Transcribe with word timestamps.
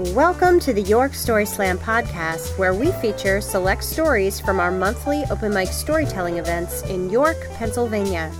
Welcome 0.00 0.60
to 0.60 0.72
the 0.72 0.80
York 0.80 1.12
Story 1.12 1.44
Slam 1.44 1.76
podcast, 1.78 2.56
where 2.56 2.72
we 2.72 2.90
feature 3.02 3.42
select 3.42 3.84
stories 3.84 4.40
from 4.40 4.58
our 4.58 4.70
monthly 4.70 5.24
open 5.30 5.52
mic 5.52 5.68
storytelling 5.68 6.38
events 6.38 6.80
in 6.84 7.10
York, 7.10 7.36
Pennsylvania. 7.56 8.32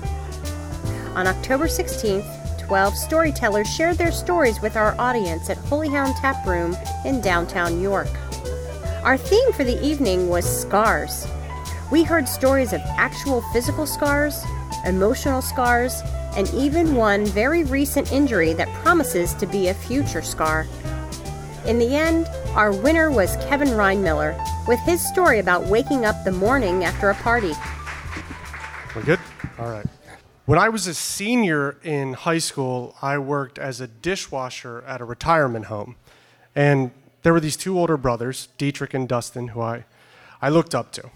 On 1.14 1.27
October 1.27 1.66
16th, 1.66 2.66
12 2.66 2.96
storytellers 2.96 3.68
shared 3.68 3.98
their 3.98 4.11
stories 4.11 4.62
with 4.62 4.75
our 4.75 4.98
audience 4.98 5.50
at 5.50 5.59
Holy 5.59 5.91
Hound 5.91 6.16
Tap 6.16 6.46
Room 6.46 6.75
in 7.04 7.20
downtown 7.20 7.79
York. 7.79 8.08
Our 9.04 9.18
theme 9.18 9.52
for 9.52 9.64
the 9.64 9.79
evening 9.84 10.30
was 10.30 10.46
scars. 10.62 11.27
We 11.92 12.04
heard 12.04 12.27
stories 12.27 12.72
of 12.72 12.80
actual 12.96 13.42
physical 13.52 13.84
scars, 13.84 14.42
emotional 14.86 15.42
scars, 15.42 16.00
and 16.38 16.49
even 16.54 16.95
one 16.95 17.27
very 17.27 17.64
recent 17.64 18.13
injury 18.13 18.54
that 18.54 18.72
promises 18.82 19.35
to 19.35 19.46
be 19.46 19.68
a 19.68 19.75
future 19.75 20.22
scar. 20.22 20.67
In 21.67 21.79
the 21.79 21.95
end, 21.95 22.27
our 22.55 22.73
winner 22.73 23.11
was 23.11 23.37
Kevin 23.37 23.69
Reinmiller 23.69 24.39
with 24.67 24.81
his 24.81 25.07
story 25.07 25.41
about 25.41 25.67
waking 25.67 26.07
up 26.07 26.25
the 26.25 26.33
morning 26.33 26.85
after 26.85 27.11
a 27.11 27.14
party. 27.17 27.53
We're 28.96 29.03
good? 29.03 29.21
All 29.59 29.69
right. 29.69 29.86
When 30.46 30.59
I 30.59 30.71
was 30.71 30.86
a 30.86 30.95
senior 30.95 31.77
in 31.83 32.14
high 32.14 32.39
school, 32.39 32.97
I 33.03 33.19
worked 33.19 33.59
as 33.59 33.81
a 33.81 33.86
dishwasher 33.86 34.83
at 34.86 35.03
a 35.03 35.05
retirement 35.05 35.67
home. 35.67 35.97
And 36.56 36.92
there 37.23 37.34
were 37.34 37.41
these 37.41 37.59
two 37.59 37.78
older 37.78 37.98
brothers, 37.98 38.48
Dietrich 38.56 38.95
and 38.95 39.06
Dustin, 39.06 39.48
who 39.48 39.61
I, 39.61 39.84
I 40.41 40.48
looked 40.48 40.75
up 40.75 40.92
to. 40.92 41.11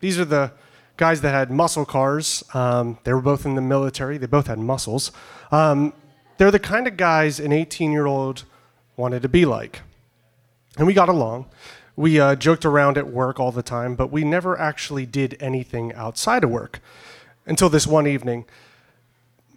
These 0.00 0.18
are 0.18 0.24
the 0.24 0.52
guys 0.96 1.20
that 1.20 1.32
had 1.32 1.52
muscle 1.52 1.84
cars. 1.84 2.42
Um, 2.52 2.98
they 3.04 3.14
were 3.14 3.22
both 3.22 3.46
in 3.46 3.54
the 3.54 3.62
military, 3.62 4.18
they 4.18 4.26
both 4.26 4.48
had 4.48 4.58
muscles. 4.58 5.12
Um, 5.52 5.92
they're 6.36 6.50
the 6.50 6.58
kind 6.58 6.88
of 6.88 6.96
guys 6.96 7.38
an 7.38 7.52
18 7.52 7.92
year 7.92 8.06
old 8.06 8.44
wanted 8.96 9.22
to 9.22 9.28
be 9.28 9.44
like. 9.44 9.82
And 10.76 10.86
we 10.86 10.94
got 10.94 11.08
along. 11.08 11.46
We 11.96 12.20
uh, 12.20 12.34
joked 12.36 12.64
around 12.64 12.98
at 12.98 13.06
work 13.08 13.40
all 13.40 13.52
the 13.52 13.62
time, 13.62 13.94
but 13.94 14.10
we 14.10 14.24
never 14.24 14.58
actually 14.58 15.06
did 15.06 15.36
anything 15.40 15.94
outside 15.94 16.44
of 16.44 16.50
work 16.50 16.80
until 17.46 17.70
this 17.70 17.86
one 17.86 18.06
evening. 18.06 18.44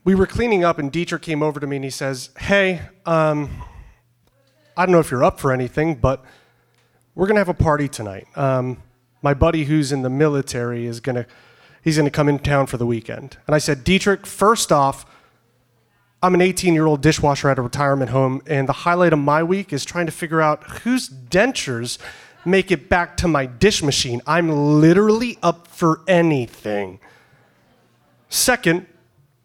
We 0.05 0.15
were 0.15 0.27
cleaning 0.27 0.63
up, 0.63 0.79
and 0.79 0.91
Dietrich 0.91 1.21
came 1.21 1.43
over 1.43 1.59
to 1.59 1.67
me 1.67 1.75
and 1.75 1.83
he 1.83 1.91
says, 1.91 2.29
Hey, 2.37 2.81
um, 3.05 3.49
I 4.77 4.85
don't 4.85 4.93
know 4.93 4.99
if 4.99 5.11
you're 5.11 5.25
up 5.25 5.39
for 5.39 5.51
anything, 5.51 5.95
but 5.95 6.23
we're 7.15 7.27
going 7.27 7.35
to 7.35 7.41
have 7.41 7.49
a 7.49 7.53
party 7.53 7.89
tonight. 7.89 8.27
Um, 8.37 8.81
my 9.21 9.33
buddy 9.33 9.65
who's 9.65 9.91
in 9.91 10.03
the 10.03 10.09
military 10.09 10.85
is 10.85 11.01
going 11.01 11.17
to 11.17 11.25
he's 11.81 11.97
going 11.97 12.05
to 12.05 12.11
come 12.11 12.29
in 12.29 12.39
town 12.39 12.67
for 12.67 12.77
the 12.77 12.85
weekend. 12.85 13.37
And 13.45 13.55
I 13.55 13.57
said, 13.57 13.83
Dietrich, 13.83 14.25
first 14.25 14.71
off, 14.71 15.05
I'm 16.21 16.33
an 16.33 16.41
18 16.41 16.73
year 16.73 16.85
old 16.85 17.01
dishwasher 17.01 17.49
at 17.49 17.57
a 17.57 17.61
retirement 17.61 18.11
home, 18.11 18.41
and 18.45 18.67
the 18.67 18.73
highlight 18.73 19.13
of 19.13 19.19
my 19.19 19.41
week 19.41 19.71
is 19.71 19.85
trying 19.85 20.05
to 20.05 20.11
figure 20.11 20.41
out 20.41 20.63
whose 20.81 21.07
dentures 21.07 21.97
make 22.45 22.71
it 22.71 22.89
back 22.89 23.15
to 23.17 23.27
my 23.27 23.45
dish 23.45 23.81
machine. 23.81 24.21
I'm 24.27 24.49
literally 24.81 25.37
up 25.41 25.67
for 25.67 26.01
anything. 26.07 26.99
Second, 28.27 28.85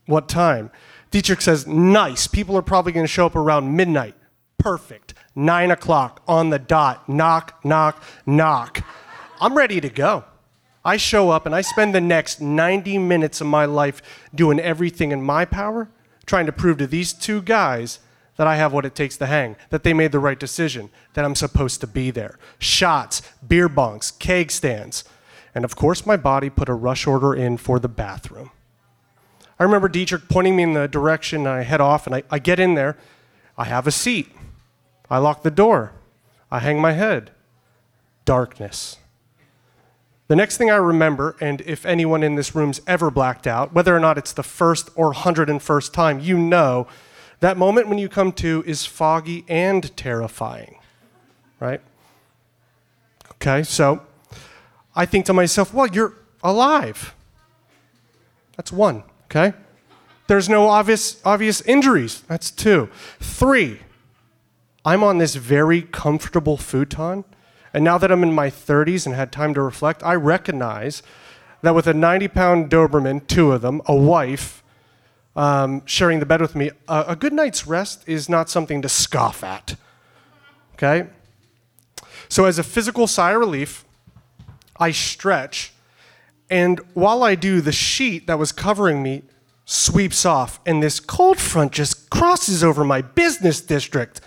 what 0.07 0.29
time? 0.29 0.71
Dietrich 1.11 1.43
says, 1.43 1.67
nice. 1.67 2.27
People 2.27 2.57
are 2.57 2.63
probably 2.63 2.93
going 2.93 3.07
to 3.07 3.13
show 3.13 3.27
up 3.27 3.37
around 3.37 3.77
midnight. 3.77 4.17
Perfect. 4.59 5.15
Nine 5.37 5.71
o'clock 5.71 6.23
on 6.27 6.51
the 6.51 6.59
dot. 6.59 7.09
Knock, 7.09 7.65
knock, 7.65 8.03
knock. 8.27 8.85
I'm 9.41 9.57
ready 9.57 9.81
to 9.81 9.89
go. 9.89 10.25
I 10.85 10.97
show 10.97 11.31
up 11.31 11.47
and 11.47 11.55
I 11.55 11.61
spend 11.61 11.95
the 11.95 12.01
next 12.01 12.41
90 12.41 12.99
minutes 12.99 13.41
of 13.41 13.47
my 13.47 13.65
life 13.65 14.03
doing 14.35 14.59
everything 14.59 15.13
in 15.13 15.23
my 15.23 15.45
power 15.45 15.89
trying 16.27 16.47
to 16.47 16.53
prove 16.53 16.79
to 16.79 16.87
these 16.87 17.13
two 17.13 17.43
guys 17.43 18.01
that 18.37 18.47
I 18.47 18.57
have 18.57 18.73
what 18.73 18.85
it 18.85 18.95
takes 18.95 19.17
to 19.19 19.27
hang, 19.27 19.57
that 19.71 19.85
they 19.85 19.93
made 19.93 20.13
the 20.13 20.19
right 20.19 20.39
decision, 20.39 20.91
that 21.15 21.25
I'm 21.25 21.37
supposed 21.37 21.81
to 21.83 21.87
be 21.87 22.11
there. 22.11 22.39
Shots, 22.59 23.23
beer 23.47 23.69
bunks, 23.69 24.11
keg 24.11 24.51
stands. 24.51 25.05
And 25.55 25.65
of 25.65 25.77
course, 25.77 26.05
my 26.05 26.17
body 26.17 26.51
put 26.51 26.69
a 26.69 26.75
rush 26.75 27.07
order 27.07 27.35
in 27.35 27.57
for 27.57 27.79
the 27.79 27.89
bathroom. 27.89 28.51
I 29.59 29.63
remember 29.63 29.89
Dietrich 29.89 30.29
pointing 30.29 30.57
me 30.57 30.65
in 30.65 30.73
the 30.73 30.89
direction, 30.89 31.47
I 31.47 31.63
head 31.63 31.81
off, 31.81 32.07
and 32.07 32.17
I, 32.17 32.25
I 32.29 32.41
get 32.41 32.59
in 32.59 32.75
there. 32.75 32.97
I 33.57 33.65
have 33.65 33.87
a 33.87 33.93
seat. 33.93 34.33
I 35.09 35.19
lock 35.19 35.45
the 35.45 35.51
door. 35.51 35.93
I 36.51 36.59
hang 36.59 36.81
my 36.81 36.93
head. 36.93 37.31
Darkness. 38.25 38.97
The 40.27 40.37
next 40.37 40.57
thing 40.57 40.71
I 40.71 40.77
remember, 40.77 41.37
and 41.41 41.61
if 41.63 41.85
anyone 41.85 42.23
in 42.23 42.35
this 42.35 42.55
room's 42.55 42.81
ever 42.87 43.11
blacked 43.11 43.47
out, 43.47 43.75
whether 43.75 43.95
or 43.95 44.01
not 44.01 44.17
it's 44.17 44.33
the 44.33 44.43
first 44.43 44.89
or 44.95 45.13
101st 45.13 45.93
time, 45.93 46.21
you 46.21 46.39
know 46.39 46.87
that 47.41 47.59
moment 47.59 47.89
when 47.89 47.99
you 47.99 48.09
come 48.09 48.33
to 48.33 48.65
is 48.67 48.87
foggy 48.87 49.45
and 49.49 49.95
terrifying, 49.99 50.79
right? 51.61 51.83
Okay, 53.33 53.63
so 53.63 54.01
I 54.97 55.05
think 55.05 55.27
to 55.27 55.35
myself, 55.35 55.75
well, 55.75 55.87
you're 55.87 56.15
alive. 56.43 57.15
That's 58.57 58.73
one, 58.73 59.03
okay? 59.25 59.53
There's 60.27 60.49
no 60.49 60.69
obvious, 60.69 61.21
obvious 61.23 61.61
injuries. 61.63 62.23
That's 62.29 62.51
two. 62.51 62.89
Three, 63.21 63.81
I'm 64.87 65.03
on 65.03 65.19
this 65.19 65.35
very 65.35 65.83
comfortable 65.83 66.57
futon 66.57 67.25
and 67.75 67.83
now 67.83 67.99
that 67.99 68.13
I'm 68.13 68.23
in 68.23 68.33
my 68.33 68.49
30s 68.49 69.05
and 69.05 69.15
had 69.17 69.33
time 69.33 69.53
to 69.55 69.61
reflect, 69.61 70.03
I 70.05 70.15
recognize 70.15 71.03
that 71.63 71.75
with 71.75 71.89
a 71.89 71.93
90 71.93 72.29
pound 72.29 72.71
Doberman, 72.71 73.27
two 73.27 73.51
of 73.51 73.63
them, 73.63 73.83
a 73.87 73.95
wife, 73.95 74.63
um, 75.35 75.83
sharing 75.85 76.21
the 76.21 76.27
bed 76.27 76.41
with 76.41 76.55
me, 76.55 76.71
a, 76.89 77.05
a 77.09 77.17
good 77.17 77.33
night's 77.33 77.67
rest 77.67 78.09
is 78.09 78.29
not 78.29 78.49
something 78.49 78.81
to 78.81 78.89
scoff 78.89 79.43
at. 79.43 79.75
Okay? 80.75 81.09
So, 82.29 82.45
as 82.45 82.59
a 82.59 82.63
physical 82.63 83.09
sigh 83.09 83.33
of 83.33 83.41
relief, 83.41 83.85
I 84.79 84.93
stretch, 84.93 85.73
and 86.49 86.81
while 86.95 87.23
I 87.23 87.35
do, 87.35 87.61
the 87.61 87.73
sheet 87.73 88.29
that 88.29 88.39
was 88.39 88.53
covering 88.53 89.03
me 89.03 89.23
sweeps 89.65 90.25
off, 90.25 90.61
and 90.65 90.83
this 90.83 91.01
cold 91.01 91.39
front 91.39 91.73
just 91.73 92.11
crosses 92.11 92.63
over 92.63 92.85
my 92.85 93.03
business 93.03 93.61
district. 93.61 94.21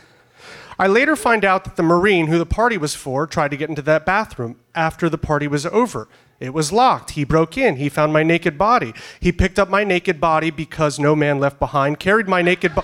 I 0.79 0.87
later 0.87 1.15
find 1.15 1.43
out 1.43 1.63
that 1.63 1.75
the 1.75 1.83
Marine 1.83 2.27
who 2.27 2.37
the 2.37 2.45
party 2.45 2.77
was 2.77 2.93
for 2.93 3.25
tried 3.25 3.51
to 3.51 3.57
get 3.57 3.69
into 3.69 3.81
that 3.83 4.05
bathroom 4.05 4.57
after 4.75 5.09
the 5.09 5.17
party 5.17 5.47
was 5.47 5.65
over. 5.65 6.07
It 6.39 6.53
was 6.53 6.71
locked. 6.71 7.11
He 7.11 7.23
broke 7.23 7.57
in. 7.57 7.77
He 7.77 7.89
found 7.89 8.13
my 8.13 8.21
naked 8.21 8.57
body. 8.57 8.93
He 9.19 9.31
picked 9.31 9.57
up 9.57 9.69
my 9.69 9.83
naked 9.83 10.21
body 10.21 10.51
because 10.51 10.99
no 10.99 11.15
man 11.15 11.39
left 11.39 11.57
behind, 11.57 11.99
carried 11.99 12.27
my 12.27 12.43
naked, 12.43 12.75
bo- 12.75 12.83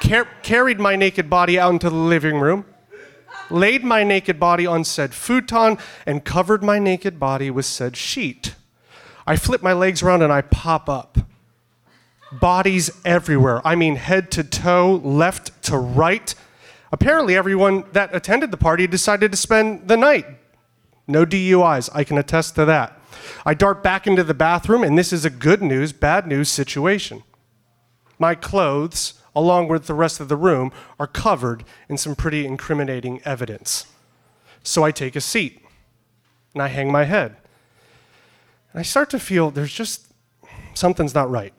car- 0.00 0.28
carried 0.42 0.80
my 0.80 0.96
naked 0.96 1.28
body 1.28 1.58
out 1.58 1.74
into 1.74 1.90
the 1.90 1.96
living 1.96 2.40
room, 2.40 2.64
laid 3.50 3.84
my 3.84 4.04
naked 4.04 4.40
body 4.40 4.66
on 4.66 4.84
said 4.84 5.12
futon, 5.12 5.76
and 6.06 6.24
covered 6.24 6.62
my 6.62 6.78
naked 6.78 7.20
body 7.20 7.50
with 7.50 7.66
said 7.66 7.94
sheet. 7.94 8.54
I 9.26 9.36
flip 9.36 9.62
my 9.62 9.74
legs 9.74 10.02
around 10.02 10.22
and 10.22 10.32
I 10.32 10.40
pop 10.40 10.88
up. 10.88 11.18
Bodies 12.32 12.90
everywhere. 13.04 13.60
I 13.66 13.74
mean, 13.74 13.96
head 13.96 14.30
to 14.32 14.44
toe, 14.44 15.02
left 15.04 15.62
to 15.64 15.76
right. 15.76 16.34
Apparently, 16.90 17.36
everyone 17.36 17.84
that 17.92 18.14
attended 18.14 18.50
the 18.50 18.56
party 18.56 18.86
decided 18.86 19.30
to 19.30 19.36
spend 19.36 19.88
the 19.88 19.96
night. 19.96 20.26
No 21.06 21.24
DUIs, 21.24 21.90
I 21.94 22.04
can 22.04 22.18
attest 22.18 22.54
to 22.54 22.64
that. 22.64 23.00
I 23.44 23.54
dart 23.54 23.82
back 23.82 24.06
into 24.06 24.24
the 24.24 24.34
bathroom, 24.34 24.82
and 24.82 24.98
this 24.98 25.12
is 25.12 25.24
a 25.24 25.30
good 25.30 25.62
news, 25.62 25.92
bad 25.92 26.26
news 26.26 26.48
situation. 26.48 27.24
My 28.18 28.34
clothes, 28.34 29.14
along 29.34 29.68
with 29.68 29.86
the 29.86 29.94
rest 29.94 30.20
of 30.20 30.28
the 30.28 30.36
room, 30.36 30.72
are 30.98 31.06
covered 31.06 31.64
in 31.88 31.96
some 31.96 32.14
pretty 32.14 32.44
incriminating 32.44 33.20
evidence. 33.24 33.86
So 34.62 34.84
I 34.84 34.90
take 34.90 35.16
a 35.16 35.20
seat 35.20 35.64
and 36.52 36.62
I 36.62 36.68
hang 36.68 36.90
my 36.90 37.04
head. 37.04 37.36
And 38.72 38.80
I 38.80 38.82
start 38.82 39.10
to 39.10 39.18
feel 39.18 39.50
there's 39.50 39.72
just 39.72 40.12
something's 40.74 41.14
not 41.14 41.30
right. 41.30 41.54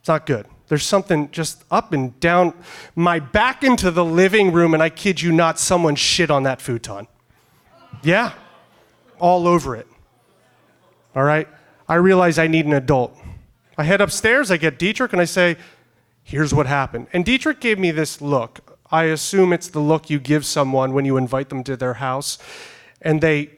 It's 0.00 0.08
not 0.08 0.26
good. 0.26 0.46
There's 0.70 0.86
something 0.86 1.32
just 1.32 1.64
up 1.68 1.92
and 1.92 2.18
down 2.20 2.54
my 2.94 3.18
back 3.18 3.64
into 3.64 3.90
the 3.90 4.04
living 4.04 4.52
room, 4.52 4.72
and 4.72 4.80
I 4.80 4.88
kid 4.88 5.20
you 5.20 5.32
not, 5.32 5.58
someone 5.58 5.96
shit 5.96 6.30
on 6.30 6.44
that 6.44 6.62
futon. 6.62 7.08
Yeah, 8.04 8.34
all 9.18 9.48
over 9.48 9.74
it. 9.74 9.88
All 11.16 11.24
right? 11.24 11.48
I 11.88 11.96
realize 11.96 12.38
I 12.38 12.46
need 12.46 12.66
an 12.66 12.72
adult. 12.72 13.18
I 13.76 13.82
head 13.82 14.00
upstairs, 14.00 14.52
I 14.52 14.58
get 14.58 14.78
Dietrich, 14.78 15.12
and 15.12 15.20
I 15.20 15.24
say, 15.24 15.56
Here's 16.22 16.54
what 16.54 16.68
happened. 16.68 17.08
And 17.12 17.24
Dietrich 17.24 17.58
gave 17.58 17.80
me 17.80 17.90
this 17.90 18.20
look. 18.20 18.78
I 18.92 19.04
assume 19.04 19.52
it's 19.52 19.66
the 19.66 19.80
look 19.80 20.08
you 20.08 20.20
give 20.20 20.46
someone 20.46 20.92
when 20.92 21.04
you 21.04 21.16
invite 21.16 21.48
them 21.48 21.64
to 21.64 21.76
their 21.76 21.94
house 21.94 22.38
and 23.02 23.20
they 23.20 23.50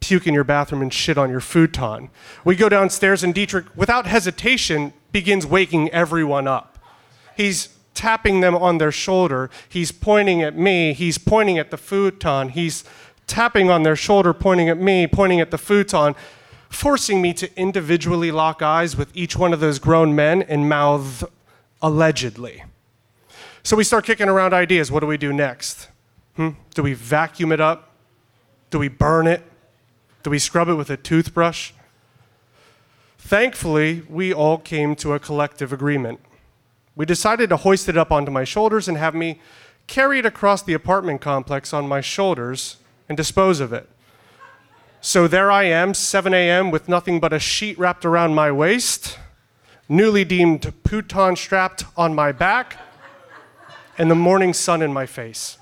puke 0.00 0.26
in 0.26 0.34
your 0.34 0.44
bathroom 0.44 0.82
and 0.82 0.92
shit 0.92 1.16
on 1.16 1.30
your 1.30 1.40
futon. 1.40 2.10
We 2.44 2.54
go 2.54 2.68
downstairs, 2.68 3.24
and 3.24 3.34
Dietrich, 3.34 3.64
without 3.74 4.06
hesitation, 4.06 4.92
begins 5.12 5.46
waking 5.46 5.90
everyone 5.90 6.46
up. 6.46 6.78
He's 7.36 7.68
tapping 7.94 8.40
them 8.40 8.54
on 8.54 8.78
their 8.78 8.92
shoulder. 8.92 9.50
He's 9.68 9.92
pointing 9.92 10.42
at 10.42 10.56
me. 10.56 10.92
He's 10.92 11.18
pointing 11.18 11.58
at 11.58 11.70
the 11.70 11.76
futon. 11.76 12.50
He's 12.50 12.84
tapping 13.26 13.70
on 13.70 13.82
their 13.82 13.96
shoulder, 13.96 14.32
pointing 14.32 14.68
at 14.68 14.78
me, 14.78 15.06
pointing 15.06 15.40
at 15.40 15.50
the 15.50 15.58
futon, 15.58 16.14
forcing 16.68 17.22
me 17.22 17.32
to 17.34 17.58
individually 17.58 18.30
lock 18.30 18.62
eyes 18.62 18.96
with 18.96 19.10
each 19.14 19.36
one 19.36 19.52
of 19.52 19.60
those 19.60 19.78
grown 19.78 20.14
men 20.14 20.42
and 20.42 20.68
mouth 20.68 21.24
allegedly. 21.82 22.64
So 23.62 23.76
we 23.76 23.84
start 23.84 24.04
kicking 24.04 24.28
around 24.28 24.54
ideas. 24.54 24.90
What 24.90 25.00
do 25.00 25.06
we 25.06 25.16
do 25.16 25.32
next? 25.32 25.88
Hmm? 26.36 26.50
Do 26.74 26.82
we 26.82 26.94
vacuum 26.94 27.52
it 27.52 27.60
up? 27.60 27.94
Do 28.70 28.78
we 28.78 28.88
burn 28.88 29.26
it? 29.26 29.42
Do 30.22 30.30
we 30.30 30.38
scrub 30.38 30.68
it 30.68 30.74
with 30.74 30.90
a 30.90 30.96
toothbrush? 30.96 31.72
Thankfully, 33.20 34.02
we 34.08 34.34
all 34.34 34.58
came 34.58 34.96
to 34.96 35.12
a 35.12 35.20
collective 35.20 35.72
agreement. 35.72 36.18
We 36.96 37.06
decided 37.06 37.48
to 37.50 37.58
hoist 37.58 37.88
it 37.88 37.96
up 37.96 38.10
onto 38.10 38.32
my 38.32 38.42
shoulders 38.42 38.88
and 38.88 38.96
have 38.96 39.14
me 39.14 39.40
carry 39.86 40.18
it 40.18 40.26
across 40.26 40.62
the 40.62 40.72
apartment 40.72 41.20
complex 41.20 41.72
on 41.72 41.86
my 41.86 42.00
shoulders 42.00 42.78
and 43.08 43.16
dispose 43.16 43.60
of 43.60 43.72
it. 43.72 43.88
So 45.00 45.28
there 45.28 45.50
I 45.50 45.64
am, 45.64 45.94
7 45.94 46.34
a.m., 46.34 46.70
with 46.72 46.88
nothing 46.88 47.20
but 47.20 47.32
a 47.32 47.38
sheet 47.38 47.78
wrapped 47.78 48.04
around 48.04 48.34
my 48.34 48.50
waist, 48.50 49.18
newly 49.88 50.24
deemed 50.24 50.72
futon 50.84 51.36
strapped 51.36 51.84
on 51.96 52.14
my 52.14 52.32
back, 52.32 52.78
and 53.96 54.10
the 54.10 54.16
morning 54.16 54.52
sun 54.52 54.82
in 54.82 54.92
my 54.92 55.06
face. 55.06 55.56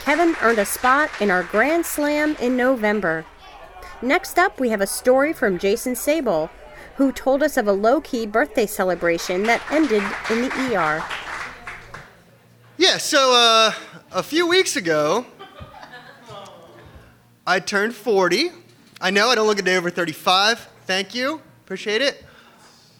Kevin 0.00 0.36
earned 0.42 0.58
a 0.58 0.66
spot 0.66 1.10
in 1.20 1.30
our 1.30 1.44
Grand 1.44 1.86
Slam 1.86 2.36
in 2.40 2.56
November. 2.56 3.24
Next 4.02 4.36
up, 4.36 4.58
we 4.58 4.70
have 4.70 4.80
a 4.80 4.86
story 4.86 5.32
from 5.32 5.60
Jason 5.60 5.94
Sable, 5.94 6.50
who 6.96 7.12
told 7.12 7.40
us 7.40 7.56
of 7.56 7.68
a 7.68 7.72
low 7.72 8.00
key 8.00 8.26
birthday 8.26 8.66
celebration 8.66 9.44
that 9.44 9.62
ended 9.70 10.02
in 10.28 10.42
the 10.42 10.74
ER. 10.74 11.04
Yeah, 12.76 12.98
so 12.98 13.32
uh, 13.32 13.72
a 14.10 14.22
few 14.24 14.48
weeks 14.48 14.74
ago, 14.74 15.24
I 17.46 17.60
turned 17.60 17.94
40. 17.94 18.50
I 19.00 19.12
know 19.12 19.28
I 19.28 19.36
don't 19.36 19.46
look 19.46 19.60
a 19.60 19.62
day 19.62 19.76
over 19.76 19.88
35. 19.88 20.68
Thank 20.84 21.14
you. 21.14 21.40
Appreciate 21.64 22.02
it. 22.02 22.24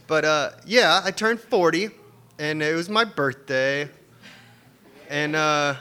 But 0.06 0.24
uh, 0.24 0.50
yeah, 0.64 1.00
I 1.02 1.10
turned 1.10 1.40
40, 1.40 1.90
and 2.38 2.62
it 2.62 2.74
was 2.74 2.88
my 2.88 3.02
birthday. 3.02 3.88
And 5.10 5.34
uh, 5.34 5.74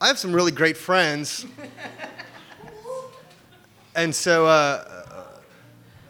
I 0.00 0.06
have 0.06 0.18
some 0.18 0.32
really 0.32 0.52
great 0.52 0.78
friends. 0.78 1.44
And 3.98 4.14
so 4.14 4.46
uh, 4.46 4.84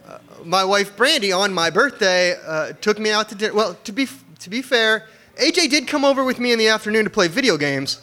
uh, 0.05 0.19
my 0.45 0.63
wife 0.63 0.95
Brandy 0.95 1.31
on 1.31 1.51
my 1.51 1.71
birthday 1.71 2.35
uh, 2.45 2.73
took 2.73 2.99
me 2.99 3.09
out 3.09 3.29
to 3.29 3.35
dinner. 3.35 3.53
Well, 3.55 3.73
to 3.83 3.91
be 3.91 4.07
to 4.39 4.49
be 4.49 4.61
fair, 4.61 5.07
AJ 5.37 5.71
did 5.71 5.87
come 5.87 6.05
over 6.05 6.23
with 6.23 6.39
me 6.39 6.51
in 6.53 6.59
the 6.59 6.67
afternoon 6.67 7.03
to 7.05 7.09
play 7.09 7.27
video 7.27 7.57
games, 7.57 7.99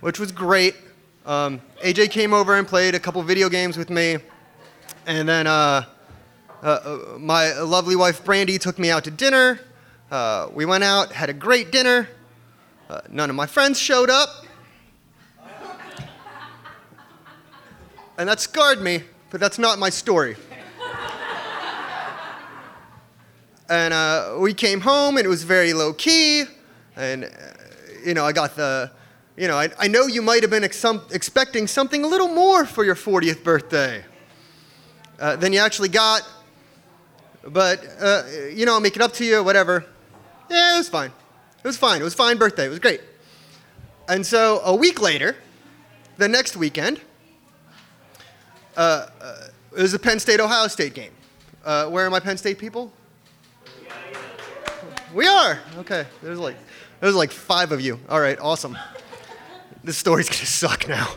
which 0.00 0.20
was 0.20 0.30
great. 0.30 0.76
Um, 1.24 1.60
AJ 1.82 2.12
came 2.12 2.32
over 2.32 2.56
and 2.56 2.68
played 2.68 2.94
a 2.94 3.00
couple 3.00 3.20
video 3.24 3.48
games 3.48 3.76
with 3.76 3.90
me, 3.90 4.18
and 5.06 5.28
then 5.28 5.48
uh, 5.48 5.86
uh, 6.62 6.66
uh, 6.66 7.18
my 7.18 7.52
lovely 7.58 7.96
wife 7.96 8.24
Brandy 8.24 8.58
took 8.58 8.78
me 8.78 8.90
out 8.90 9.02
to 9.04 9.10
dinner. 9.10 9.58
Uh, 10.08 10.50
we 10.54 10.64
went 10.64 10.84
out, 10.84 11.10
had 11.10 11.30
a 11.30 11.34
great 11.34 11.72
dinner. 11.72 12.08
Uh, 12.88 13.00
none 13.10 13.28
of 13.28 13.34
my 13.34 13.46
friends 13.46 13.76
showed 13.76 14.08
up. 14.08 14.46
And 18.18 18.28
that 18.28 18.40
scarred 18.40 18.80
me, 18.80 19.02
but 19.30 19.40
that's 19.40 19.58
not 19.58 19.78
my 19.78 19.90
story. 19.90 20.36
and 23.68 23.92
uh, 23.92 24.36
we 24.38 24.54
came 24.54 24.80
home, 24.80 25.16
and 25.16 25.26
it 25.26 25.28
was 25.28 25.42
very 25.42 25.72
low 25.72 25.92
key. 25.92 26.44
And, 26.96 27.24
uh, 27.24 27.28
you 28.04 28.14
know, 28.14 28.24
I 28.24 28.32
got 28.32 28.56
the, 28.56 28.90
you 29.36 29.48
know, 29.48 29.56
I, 29.56 29.70
I 29.78 29.88
know 29.88 30.06
you 30.06 30.22
might 30.22 30.42
have 30.42 30.50
been 30.50 30.64
ex- 30.64 30.84
expecting 31.12 31.66
something 31.66 32.04
a 32.04 32.06
little 32.06 32.28
more 32.28 32.64
for 32.64 32.84
your 32.84 32.94
40th 32.94 33.42
birthday 33.42 34.04
uh, 35.20 35.36
than 35.36 35.52
you 35.52 35.58
actually 35.58 35.88
got. 35.88 36.22
But, 37.44 37.84
uh, 38.00 38.22
you 38.52 38.66
know, 38.66 38.74
I'll 38.74 38.80
make 38.80 38.96
it 38.96 39.02
up 39.02 39.12
to 39.14 39.24
you, 39.24 39.42
whatever. 39.42 39.84
Yeah, 40.50 40.74
it 40.74 40.78
was 40.78 40.88
fine. 40.88 41.12
It 41.62 41.66
was 41.66 41.76
fine. 41.76 42.00
It 42.00 42.04
was 42.04 42.14
fine 42.14 42.38
birthday. 42.38 42.66
It 42.66 42.70
was 42.70 42.78
great. 42.78 43.00
And 44.08 44.24
so 44.24 44.60
a 44.64 44.74
week 44.74 45.00
later, 45.00 45.36
the 46.16 46.28
next 46.28 46.56
weekend, 46.56 47.00
uh, 48.76 49.08
uh, 49.20 49.36
it 49.76 49.82
was 49.82 49.94
a 49.94 49.98
Penn 49.98 50.20
State 50.20 50.40
Ohio 50.40 50.68
State 50.68 50.94
game. 50.94 51.12
Uh, 51.64 51.88
where 51.88 52.06
are 52.06 52.10
my 52.10 52.20
Penn 52.20 52.36
State 52.36 52.58
people? 52.58 52.92
We 55.14 55.26
are. 55.26 55.60
Okay. 55.78 56.06
There's 56.22 56.38
like 56.38 56.56
there's 57.00 57.14
like 57.14 57.30
five 57.30 57.72
of 57.72 57.80
you. 57.80 57.98
All 58.08 58.20
right. 58.20 58.38
Awesome. 58.38 58.76
This 59.82 59.96
story's 59.96 60.28
gonna 60.28 60.46
suck 60.46 60.88
now. 60.88 61.08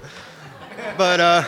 But 0.97 1.19
uh, 1.19 1.43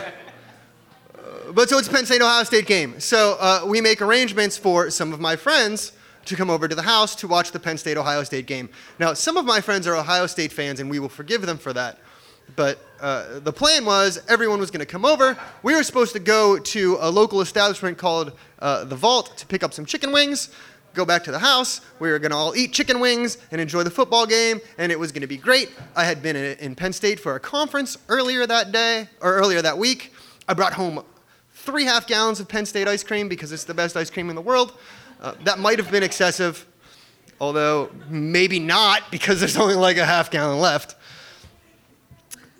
but 1.54 1.68
so 1.68 1.78
it's 1.78 1.88
Penn 1.88 2.06
State 2.06 2.22
Ohio 2.22 2.44
State 2.44 2.66
game. 2.66 3.00
So 3.00 3.36
uh, 3.40 3.64
we 3.66 3.80
make 3.80 4.02
arrangements 4.02 4.56
for 4.58 4.90
some 4.90 5.12
of 5.12 5.20
my 5.20 5.36
friends 5.36 5.92
to 6.26 6.36
come 6.36 6.50
over 6.50 6.68
to 6.68 6.74
the 6.74 6.82
house 6.82 7.16
to 7.16 7.28
watch 7.28 7.52
the 7.52 7.58
Penn 7.58 7.78
State 7.78 7.96
Ohio 7.96 8.22
State 8.22 8.46
game. 8.46 8.68
Now 8.98 9.14
some 9.14 9.36
of 9.36 9.44
my 9.44 9.60
friends 9.60 9.86
are 9.86 9.96
Ohio 9.96 10.26
State 10.26 10.52
fans, 10.52 10.80
and 10.80 10.90
we 10.90 10.98
will 10.98 11.08
forgive 11.08 11.42
them 11.42 11.58
for 11.58 11.72
that. 11.72 11.98
But 12.54 12.78
uh, 13.00 13.40
the 13.40 13.52
plan 13.52 13.84
was 13.84 14.22
everyone 14.28 14.60
was 14.60 14.70
going 14.70 14.80
to 14.80 14.86
come 14.86 15.04
over. 15.04 15.36
We 15.62 15.74
were 15.74 15.82
supposed 15.82 16.12
to 16.12 16.20
go 16.20 16.58
to 16.58 16.98
a 17.00 17.10
local 17.10 17.40
establishment 17.40 17.98
called 17.98 18.32
uh, 18.58 18.84
The 18.84 18.96
Vault 18.96 19.36
to 19.38 19.46
pick 19.46 19.62
up 19.62 19.72
some 19.72 19.86
chicken 19.86 20.12
wings, 20.12 20.50
go 20.94 21.04
back 21.04 21.24
to 21.24 21.32
the 21.32 21.38
house. 21.38 21.80
We 21.98 22.10
were 22.10 22.18
going 22.18 22.30
to 22.30 22.36
all 22.36 22.54
eat 22.54 22.72
chicken 22.72 23.00
wings 23.00 23.38
and 23.50 23.60
enjoy 23.60 23.82
the 23.82 23.90
football 23.90 24.26
game, 24.26 24.60
and 24.78 24.92
it 24.92 24.98
was 24.98 25.12
going 25.12 25.22
to 25.22 25.26
be 25.26 25.36
great. 25.36 25.72
I 25.96 26.04
had 26.04 26.22
been 26.22 26.36
in, 26.36 26.58
in 26.58 26.74
Penn 26.74 26.92
State 26.92 27.18
for 27.18 27.34
a 27.34 27.40
conference 27.40 27.96
earlier 28.08 28.46
that 28.46 28.72
day, 28.72 29.08
or 29.20 29.34
earlier 29.34 29.62
that 29.62 29.78
week. 29.78 30.12
I 30.48 30.54
brought 30.54 30.74
home 30.74 31.02
three 31.54 31.84
half 31.84 32.06
gallons 32.06 32.40
of 32.40 32.48
Penn 32.48 32.66
State 32.66 32.88
ice 32.88 33.02
cream 33.02 33.28
because 33.28 33.52
it's 33.52 33.64
the 33.64 33.74
best 33.74 33.96
ice 33.96 34.10
cream 34.10 34.28
in 34.28 34.36
the 34.36 34.42
world. 34.42 34.78
Uh, 35.20 35.34
that 35.44 35.58
might 35.58 35.78
have 35.78 35.90
been 35.90 36.02
excessive, 36.02 36.66
although 37.40 37.90
maybe 38.08 38.58
not 38.58 39.10
because 39.10 39.40
there's 39.40 39.56
only 39.56 39.76
like 39.76 39.96
a 39.96 40.04
half 40.04 40.30
gallon 40.30 40.58
left. 40.58 40.96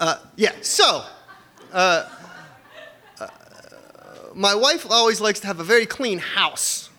Uh, 0.03 0.19
yeah, 0.35 0.51
so 0.63 1.05
uh, 1.73 2.09
uh, 3.21 3.29
my 4.35 4.53
wife 4.53 4.85
always 4.91 5.21
likes 5.21 5.39
to 5.39 5.47
have 5.47 5.61
a 5.61 5.63
very 5.63 5.87
clean 5.87 6.19
house 6.19 6.91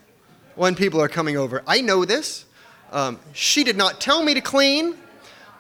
when 0.56 0.74
people 0.74 1.02
are 1.02 1.10
coming 1.10 1.36
over. 1.36 1.62
I 1.68 1.82
know 1.82 2.06
this. 2.06 2.46
Um, 2.94 3.20
she 3.34 3.66
did 3.66 3.76
not 3.76 4.00
tell 4.00 4.24
me 4.24 4.34
to 4.34 4.40
clean, 4.40 4.96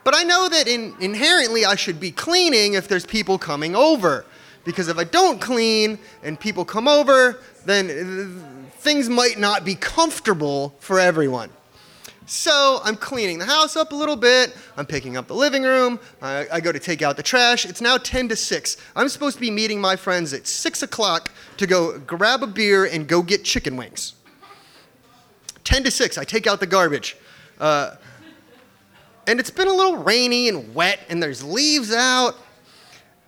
but 0.06 0.16
I 0.16 0.24
know 0.24 0.48
that 0.48 0.69
in, 0.69 0.95
inherently 1.01 1.66
I 1.66 1.75
should 1.75 2.00
be 2.00 2.12
cleaning 2.12 2.75
if 2.75 2.88
there's 2.88 3.06
people 3.06 3.38
coming 3.38 3.75
over. 3.75 4.24
Because 4.63 4.88
if 4.88 4.98
I 4.98 5.04
don't 5.04 5.42
clean 5.42 6.00
and 6.24 6.39
people 6.39 6.63
come 6.63 6.88
over, 6.88 7.42
then 7.66 7.89
uh, 7.89 8.69
things 8.78 9.10
might 9.10 9.38
not 9.38 9.65
be 9.65 9.75
comfortable 9.75 10.75
for 10.79 10.98
everyone. 10.98 11.50
So 12.25 12.80
I'm 12.84 12.96
cleaning 12.96 13.38
the 13.38 13.46
house 13.46 13.75
up 13.75 13.92
a 13.92 13.96
little 13.96 14.15
bit. 14.15 14.56
I'm 14.77 14.86
picking 14.86 15.18
up 15.18 15.27
the 15.27 15.36
living 15.36 15.63
room. 15.63 16.00
I, 16.22 16.48
I, 16.53 16.60
go 16.62 16.72
to 16.72 16.80
take 16.80 17.01
out 17.01 17.18
the 17.18 17.24
trash. 17.24 17.65
It's 17.65 17.82
now 17.82 17.98
10 17.98 18.30
to 18.30 18.36
6. 18.36 18.77
I'm 18.96 19.10
supposed 19.10 19.36
to 19.36 19.42
be 19.42 19.51
meeting 19.51 19.82
my 19.82 19.98
friends 19.98 20.34
at 20.34 20.48
6 20.48 20.84
o'clock 20.84 21.32
to 21.58 21.68
go 21.68 22.00
grab 22.00 22.42
a 22.42 22.48
beer 22.48 22.86
and 22.86 23.08
go 23.08 23.22
get 23.22 23.44
chicken 23.44 23.75
wings. 23.75 24.13
10 25.65 25.84
to 25.84 25.92
6, 25.92 26.18
I 26.18 26.24
take 26.24 26.48
out 26.48 26.60
the 26.60 26.68
garbage. 26.68 27.18
Uh, 27.60 27.96
and 29.27 29.39
it's 29.39 29.51
been 29.51 29.68
a 29.68 29.74
little 29.74 29.98
rainy 29.98 30.50
and 30.50 30.74
wet, 30.74 31.00
and 31.10 31.22
there's 31.22 31.44
leaves 31.44 31.94
out. 31.94 32.36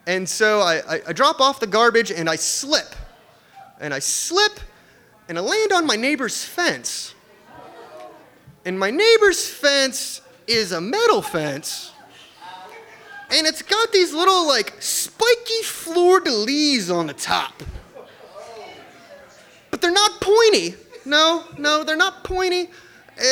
And 0.08 0.28
so 0.28 0.60
I, 0.60 0.96
I, 0.96 1.02
I 1.08 1.14
drop 1.14 1.42
off 1.42 1.60
the 1.60 1.68
garbage 1.68 2.12
and 2.12 2.30
I 2.30 2.36
slip. 2.36 2.96
And 3.80 3.94
I 3.94 4.00
slip 4.00 4.60
and 5.28 5.38
I 5.38 5.42
land 5.42 5.72
on 5.74 5.86
my 5.86 5.96
neighbor's 5.96 6.46
fence 6.46 7.15
and 8.66 8.80
my 8.80 8.90
neighbor's 8.90 9.48
fence 9.48 10.22
is 10.48 10.72
a 10.72 10.82
metal 10.82 11.22
fence. 11.22 11.92
And 13.30 13.48
it's 13.48 13.62
got 13.62 13.92
these 13.92 14.14
little, 14.14 14.48
like, 14.48 14.76
spiky 14.80 15.62
fleur 15.64 16.20
de 16.20 16.32
lis 16.32 16.90
on 16.90 17.08
the 17.08 17.14
top. 17.14 17.64
But 19.72 19.82
they're 19.82 19.92
not 19.92 20.20
pointy. 20.20 20.76
No, 21.06 21.44
no, 21.58 21.84
they're 21.84 21.96
not 21.96 22.24
pointy. 22.24 22.70
Uh, 23.20 23.26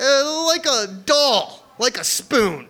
uh, 0.00 0.46
like 0.46 0.66
a 0.66 0.86
doll, 1.06 1.64
like 1.78 1.98
a 1.98 2.04
spoon. 2.04 2.68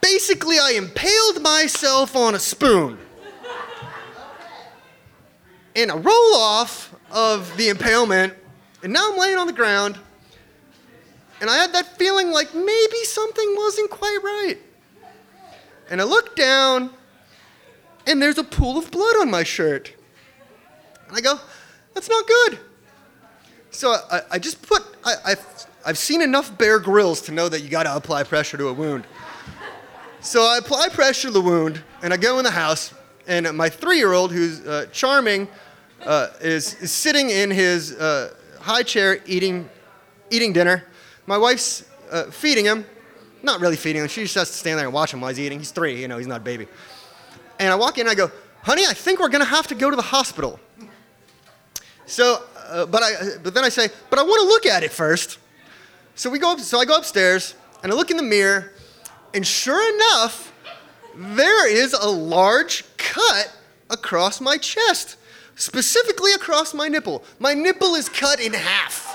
Basically, 0.00 0.58
I 0.58 0.72
impaled 0.76 1.42
myself 1.42 2.16
on 2.16 2.34
a 2.34 2.38
spoon. 2.38 2.98
In 5.74 5.90
a 5.90 5.96
roll 5.96 6.34
off 6.34 6.94
of 7.10 7.56
the 7.56 7.68
impalement, 7.68 8.34
and 8.82 8.92
now 8.92 9.10
I'm 9.12 9.18
laying 9.18 9.36
on 9.36 9.46
the 9.46 9.52
ground, 9.52 9.98
and 11.40 11.48
I 11.48 11.56
had 11.56 11.72
that 11.72 11.96
feeling 11.98 12.30
like 12.30 12.54
maybe 12.54 13.04
something 13.04 13.54
wasn't 13.56 13.90
quite 13.90 14.18
right. 14.22 14.58
And 15.90 16.00
I 16.00 16.04
look 16.04 16.36
down, 16.36 16.90
and 18.06 18.22
there's 18.22 18.38
a 18.38 18.44
pool 18.44 18.78
of 18.78 18.90
blood 18.90 19.16
on 19.16 19.30
my 19.30 19.42
shirt. 19.42 19.92
And 21.08 21.16
I 21.16 21.20
go, 21.20 21.38
that's 21.94 22.08
not 22.08 22.26
good. 22.26 22.58
So 23.70 23.96
I, 24.10 24.22
I 24.32 24.38
just 24.38 24.62
put, 24.62 24.82
I, 25.04 25.30
have 25.30 25.66
I've 25.84 25.98
seen 25.98 26.22
enough 26.22 26.56
Bear 26.56 26.78
Grylls 26.78 27.20
to 27.22 27.32
know 27.32 27.48
that 27.48 27.60
you 27.60 27.68
gotta 27.68 27.94
apply 27.94 28.24
pressure 28.24 28.56
to 28.56 28.68
a 28.68 28.72
wound. 28.72 29.06
So 30.20 30.42
I 30.42 30.58
apply 30.58 30.88
pressure 30.90 31.28
to 31.28 31.32
the 31.32 31.40
wound, 31.40 31.82
and 32.02 32.12
I 32.12 32.16
go 32.16 32.38
in 32.38 32.44
the 32.44 32.50
house, 32.50 32.92
and 33.26 33.50
my 33.56 33.68
three 33.68 33.96
year 33.96 34.12
old, 34.12 34.32
who's 34.32 34.66
uh, 34.66 34.86
charming, 34.92 35.48
uh, 36.04 36.28
is, 36.40 36.74
is 36.82 36.92
sitting 36.92 37.30
in 37.30 37.50
his 37.50 37.92
uh, 37.92 38.34
high 38.60 38.82
chair 38.82 39.20
eating, 39.26 39.68
eating 40.30 40.52
dinner. 40.52 40.84
My 41.26 41.38
wife's 41.38 41.84
uh, 42.10 42.24
feeding 42.24 42.64
him. 42.64 42.84
Not 43.42 43.60
really 43.60 43.76
feeding 43.76 44.02
him. 44.02 44.08
She 44.08 44.22
just 44.22 44.34
has 44.34 44.50
to 44.50 44.56
stand 44.56 44.78
there 44.78 44.86
and 44.86 44.94
watch 44.94 45.12
him 45.12 45.20
while 45.20 45.30
he's 45.30 45.40
eating. 45.40 45.58
He's 45.58 45.70
three, 45.70 46.00
you 46.00 46.08
know, 46.08 46.18
he's 46.18 46.26
not 46.26 46.40
a 46.40 46.44
baby. 46.44 46.66
And 47.58 47.72
I 47.72 47.76
walk 47.76 47.98
in 47.98 48.02
and 48.02 48.10
I 48.10 48.14
go, 48.14 48.30
honey, 48.62 48.84
I 48.86 48.92
think 48.92 49.20
we're 49.20 49.28
going 49.28 49.44
to 49.44 49.50
have 49.50 49.66
to 49.68 49.74
go 49.74 49.90
to 49.90 49.96
the 49.96 50.02
hospital. 50.02 50.60
So, 52.06 52.42
uh, 52.66 52.86
but, 52.86 53.02
I, 53.02 53.12
but 53.42 53.54
then 53.54 53.64
I 53.64 53.68
say, 53.68 53.88
but 54.10 54.18
I 54.18 54.22
want 54.22 54.40
to 54.42 54.46
look 54.46 54.66
at 54.66 54.82
it 54.82 54.92
first. 54.92 55.38
So, 56.14 56.28
we 56.28 56.38
go 56.38 56.52
up, 56.52 56.60
so 56.60 56.78
I 56.78 56.84
go 56.84 56.96
upstairs 56.96 57.54
and 57.82 57.92
I 57.92 57.94
look 57.94 58.10
in 58.10 58.16
the 58.16 58.22
mirror, 58.22 58.72
and 59.32 59.46
sure 59.46 59.94
enough, 59.94 60.52
there 61.14 61.68
is 61.68 61.92
a 61.92 62.08
large 62.08 62.84
cut 62.96 63.56
across 63.88 64.40
my 64.40 64.56
chest, 64.56 65.16
specifically 65.56 66.32
across 66.32 66.74
my 66.74 66.88
nipple. 66.88 67.24
My 67.38 67.54
nipple 67.54 67.94
is 67.94 68.08
cut 68.08 68.40
in 68.40 68.52
half. 68.52 69.06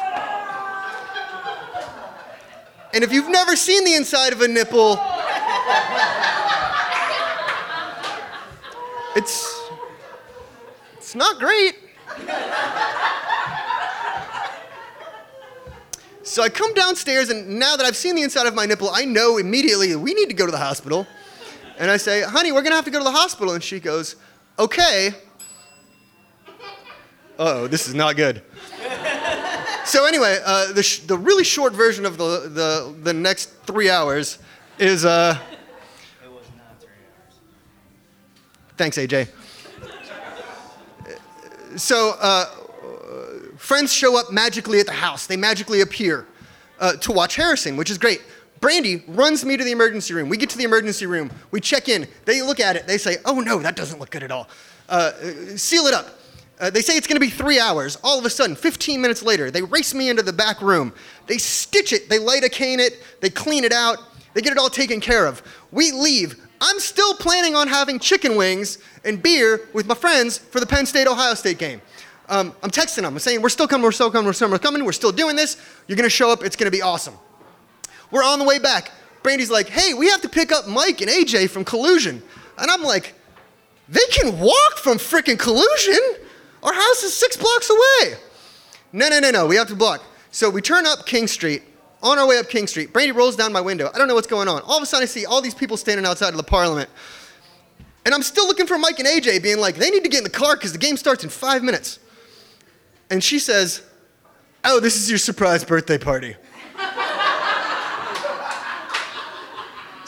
And 2.93 3.03
if 3.03 3.11
you've 3.11 3.29
never 3.29 3.55
seen 3.55 3.83
the 3.83 3.93
inside 3.93 4.31
of 4.31 4.41
a 4.41 4.47
nipple, 4.47 4.97
it's 9.15 9.61
it's 10.97 11.13
not 11.13 11.39
great. 11.39 11.75
So 16.23 16.41
I 16.41 16.49
come 16.49 16.73
downstairs, 16.73 17.29
and 17.29 17.59
now 17.59 17.75
that 17.75 17.85
I've 17.85 17.95
seen 17.95 18.15
the 18.15 18.23
inside 18.23 18.47
of 18.47 18.55
my 18.55 18.65
nipple, 18.65 18.89
I 18.91 19.05
know 19.05 19.37
immediately 19.37 19.95
we 19.95 20.13
need 20.13 20.27
to 20.27 20.33
go 20.33 20.45
to 20.45 20.51
the 20.51 20.57
hospital. 20.57 21.05
And 21.77 21.91
I 21.91 21.97
say, 21.97 22.23
honey, 22.23 22.51
we're 22.51 22.61
gonna 22.61 22.75
have 22.75 22.85
to 22.85 22.91
go 22.91 22.97
to 22.97 23.03
the 23.03 23.11
hospital. 23.11 23.53
And 23.53 23.63
she 23.63 23.79
goes, 23.79 24.15
okay. 24.57 25.11
Oh, 27.39 27.67
this 27.67 27.87
is 27.87 27.93
not 27.93 28.15
good. 28.15 28.41
so, 29.85 30.05
anyway, 30.05 30.39
uh, 30.45 30.71
the, 30.73 30.83
sh- 30.83 30.99
the 30.99 31.17
really 31.17 31.43
short 31.43 31.73
version 31.73 32.05
of 32.05 32.17
the, 32.17 32.49
the, 32.49 32.95
the 33.03 33.13
next 33.13 33.47
three 33.65 33.89
hours 33.89 34.39
is. 34.79 35.05
Uh, 35.05 35.37
It 36.23 36.31
was 36.31 36.43
not 36.57 36.79
three 36.79 36.89
hours. 36.89 37.39
Thanks, 38.77 38.97
AJ. 38.97 39.27
So, 41.77 42.15
uh, 42.21 42.45
friends 43.57 43.91
show 43.91 44.17
up 44.17 44.31
magically 44.31 44.79
at 44.79 44.85
the 44.85 44.93
house. 44.93 45.27
They 45.27 45.35
magically 45.37 45.81
appear 45.81 46.25
uh, 46.79 46.93
to 46.93 47.11
watch 47.11 47.35
Harrison, 47.35 47.75
which 47.75 47.89
is 47.89 47.97
great. 47.97 48.21
Brandy 48.61 49.03
runs 49.07 49.43
me 49.43 49.57
to 49.57 49.63
the 49.63 49.71
emergency 49.71 50.13
room. 50.13 50.29
We 50.29 50.37
get 50.37 50.49
to 50.51 50.57
the 50.57 50.63
emergency 50.63 51.05
room. 51.05 51.29
We 51.51 51.59
check 51.59 51.89
in. 51.89 52.07
They 52.23 52.41
look 52.41 52.59
at 52.59 52.75
it. 52.77 52.87
They 52.87 52.97
say, 52.97 53.17
oh 53.25 53.41
no, 53.41 53.59
that 53.59 53.75
doesn't 53.75 53.99
look 53.99 54.09
good 54.09 54.23
at 54.23 54.31
all. 54.31 54.47
Uh, 54.87 55.11
seal 55.57 55.83
it 55.87 55.93
up. 55.93 56.07
Uh, 56.59 56.69
they 56.69 56.81
say 56.81 56.95
it's 56.95 57.07
going 57.07 57.17
to 57.17 57.25
be 57.25 57.29
three 57.29 57.59
hours. 57.59 57.97
All 58.03 58.17
of 58.17 58.25
a 58.25 58.29
sudden, 58.29 58.55
15 58.55 59.01
minutes 59.01 59.21
later, 59.21 59.51
they 59.51 59.61
race 59.61 59.93
me 59.93 60.09
into 60.09 60.23
the 60.23 60.33
back 60.33 60.61
room. 60.61 60.93
They 61.27 61.37
stitch 61.37 61.91
it. 61.91 62.09
They 62.09 62.17
lidocaine 62.17 62.79
it. 62.79 63.03
They 63.19 63.29
clean 63.29 63.63
it 63.63 63.73
out. 63.73 63.97
They 64.33 64.41
get 64.41 64.51
it 64.51 64.57
all 64.57 64.69
taken 64.69 65.01
care 65.01 65.25
of. 65.25 65.41
We 65.71 65.91
leave. 65.91 66.41
I'm 66.61 66.79
still 66.79 67.13
planning 67.15 67.55
on 67.55 67.67
having 67.67 67.99
chicken 67.99 68.37
wings 68.37 68.77
and 69.03 69.21
beer 69.21 69.67
with 69.73 69.85
my 69.85 69.95
friends 69.95 70.37
for 70.37 70.59
the 70.59 70.65
Penn 70.65 70.85
State 70.85 71.07
Ohio 71.07 71.33
State 71.33 71.57
game. 71.57 71.81
Um, 72.27 72.55
I'm 72.63 72.71
texting 72.71 73.03
them. 73.03 73.13
I'm 73.13 73.19
saying, 73.19 73.41
We're 73.41 73.49
still 73.49 73.67
coming, 73.67 73.83
we're 73.83 73.91
still 73.91 74.09
coming, 74.09 74.25
we're 74.25 74.33
still 74.33 74.57
coming, 74.57 74.83
we're 74.83 74.91
still 74.93 75.11
doing 75.11 75.35
this. 75.35 75.57
You're 75.87 75.97
going 75.97 76.05
to 76.05 76.09
show 76.09 76.31
up. 76.31 76.43
It's 76.43 76.55
going 76.55 76.71
to 76.71 76.75
be 76.75 76.81
awesome. 76.81 77.13
We're 78.11 78.23
on 78.23 78.39
the 78.39 78.45
way 78.45 78.59
back. 78.59 78.91
Brandy's 79.23 79.51
like, 79.51 79.67
Hey, 79.67 79.93
we 79.93 80.09
have 80.09 80.21
to 80.21 80.29
pick 80.29 80.51
up 80.51 80.67
Mike 80.67 81.01
and 81.01 81.09
AJ 81.09 81.49
from 81.49 81.65
Collusion. 81.65 82.23
And 82.57 82.71
I'm 82.71 82.83
like, 82.83 83.13
They 83.89 84.05
can 84.11 84.39
walk 84.39 84.77
from 84.77 84.97
freaking 84.97 85.37
Collusion. 85.37 86.24
Our 86.65 86.73
house 86.73 87.03
is 87.03 87.13
six 87.13 87.37
blocks 87.37 87.69
away. 87.69 88.17
No, 88.91 89.07
no, 89.07 89.19
no, 89.19 89.29
no. 89.29 89.45
We 89.45 89.55
have 89.55 89.67
to 89.67 89.75
block. 89.75 90.03
So 90.31 90.49
we 90.49 90.61
turn 90.61 90.85
up 90.85 91.05
King 91.05 91.27
Street. 91.27 91.63
On 92.03 92.19
our 92.19 92.27
way 92.27 92.37
up 92.37 92.49
King 92.49 92.67
Street, 92.67 92.93
Brandy 92.93 93.13
rolls 93.13 93.35
down 93.35 93.51
my 93.51 93.61
window. 93.61 93.89
I 93.91 93.97
don't 93.97 94.07
know 94.07 94.13
what's 94.13 94.27
going 94.27 94.47
on. 94.47 94.61
All 94.63 94.77
of 94.77 94.83
a 94.83 94.85
sudden, 94.85 95.03
I 95.03 95.05
see 95.07 95.25
all 95.25 95.41
these 95.41 95.55
people 95.55 95.75
standing 95.75 96.05
outside 96.05 96.29
of 96.29 96.37
the 96.37 96.43
Parliament. 96.43 96.87
And 98.05 98.13
I'm 98.13 98.21
still 98.21 98.45
looking 98.45 98.67
for 98.67 98.77
Mike 98.77 98.99
and 98.99 99.07
AJ, 99.07 99.41
being 99.41 99.57
like, 99.57 99.75
they 99.75 99.89
need 99.89 100.03
to 100.03 100.09
get 100.09 100.19
in 100.19 100.23
the 100.23 100.29
car 100.29 100.55
because 100.55 100.71
the 100.71 100.77
game 100.77 100.97
starts 100.97 101.23
in 101.23 101.31
five 101.31 101.63
minutes. 101.63 101.97
And 103.09 103.23
she 103.23 103.39
says, 103.39 103.81
Oh, 104.63 104.79
this 104.79 104.95
is 104.97 105.09
your 105.09 105.17
surprise 105.17 105.63
birthday 105.63 105.97
party. 105.97 106.35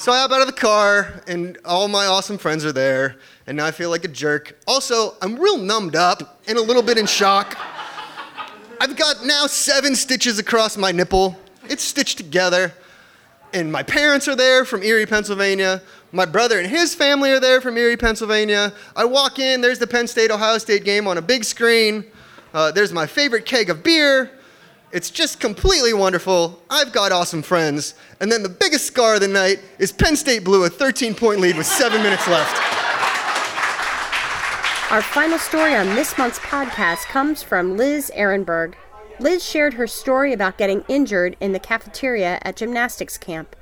So 0.08 0.14
I 0.14 0.20
hop 0.20 0.32
out 0.32 0.40
of 0.40 0.48
the 0.48 0.54
car, 0.54 1.22
and 1.28 1.58
all 1.66 1.90
my 1.90 2.06
awesome 2.06 2.38
friends 2.38 2.64
are 2.64 2.72
there, 2.72 3.18
and 3.46 3.58
now 3.58 3.66
I 3.66 3.72
feel 3.72 3.90
like 3.90 4.06
a 4.06 4.08
jerk. 4.08 4.58
Also, 4.66 5.16
I'm 5.22 5.38
real 5.38 5.58
numbed 5.58 5.98
up 5.98 6.40
and 6.48 6.58
a 6.58 6.62
little 6.62 6.82
bit 6.82 6.98
in 6.98 7.06
shock. 7.06 7.58
I've 8.80 8.96
got 8.96 9.26
now 9.26 9.48
seven 9.48 9.98
stitches 9.98 10.40
across 10.40 10.78
my 10.78 10.94
nipple. 10.94 11.38
It's 11.66 11.84
stitched 11.84 12.16
together. 12.16 12.72
And 13.52 13.70
my 13.70 13.84
parents 13.84 14.30
are 14.30 14.36
there 14.38 14.64
from 14.64 14.82
Erie, 14.82 15.06
Pennsylvania. 15.06 15.82
My 16.14 16.26
brother 16.26 16.58
and 16.58 16.70
his 16.70 16.96
family 16.96 17.32
are 17.32 17.42
there 17.42 17.60
from 17.60 17.76
Erie, 17.76 17.98
Pennsylvania. 17.98 18.72
I 18.96 19.04
walk 19.04 19.40
in, 19.40 19.60
there's 19.60 19.80
the 19.80 19.88
Penn 19.88 20.08
State 20.08 20.32
Ohio 20.32 20.58
State 20.58 20.86
game 20.86 21.06
on 21.06 21.18
a 21.18 21.22
big 21.22 21.44
screen. 21.44 22.06
Uh, 22.54 22.72
there's 22.72 22.94
my 22.94 23.08
favorite 23.08 23.46
keg 23.46 23.70
of 23.70 23.84
beer. 23.84 24.32
It's 24.92 25.10
just 25.10 25.40
completely 25.42 25.94
wonderful. 25.94 26.62
I've 26.70 26.94
got 26.94 27.12
awesome 27.12 27.42
friends. 27.42 27.94
And 28.22 28.32
then 28.32 28.42
the 28.42 28.50
biggest 28.50 28.86
scar 28.86 29.16
of 29.16 29.22
the 29.22 29.28
night 29.28 29.60
is 29.80 29.92
Penn 29.92 30.16
State 30.16 30.46
blew 30.46 30.64
a 30.64 30.70
13 30.70 31.14
point 31.14 31.42
lead 31.42 31.58
with 31.58 31.66
seven 31.66 32.02
minutes 32.02 32.28
left. 32.28 32.56
Our 34.90 35.02
final 35.02 35.38
story 35.38 35.76
on 35.76 35.88
this 35.88 36.18
month's 36.18 36.40
podcast 36.40 37.04
comes 37.08 37.44
from 37.44 37.76
Liz 37.76 38.10
Ehrenberg. 38.16 38.76
Liz 39.20 39.44
shared 39.44 39.74
her 39.74 39.88
story 39.88 40.32
about 40.32 40.58
getting 40.58 40.86
injured 40.88 41.36
in 41.42 41.52
the 41.52 41.60
cafeteria 41.60 42.40
at 42.44 42.56
gymnastics 42.56 43.18
camp. 43.18 43.56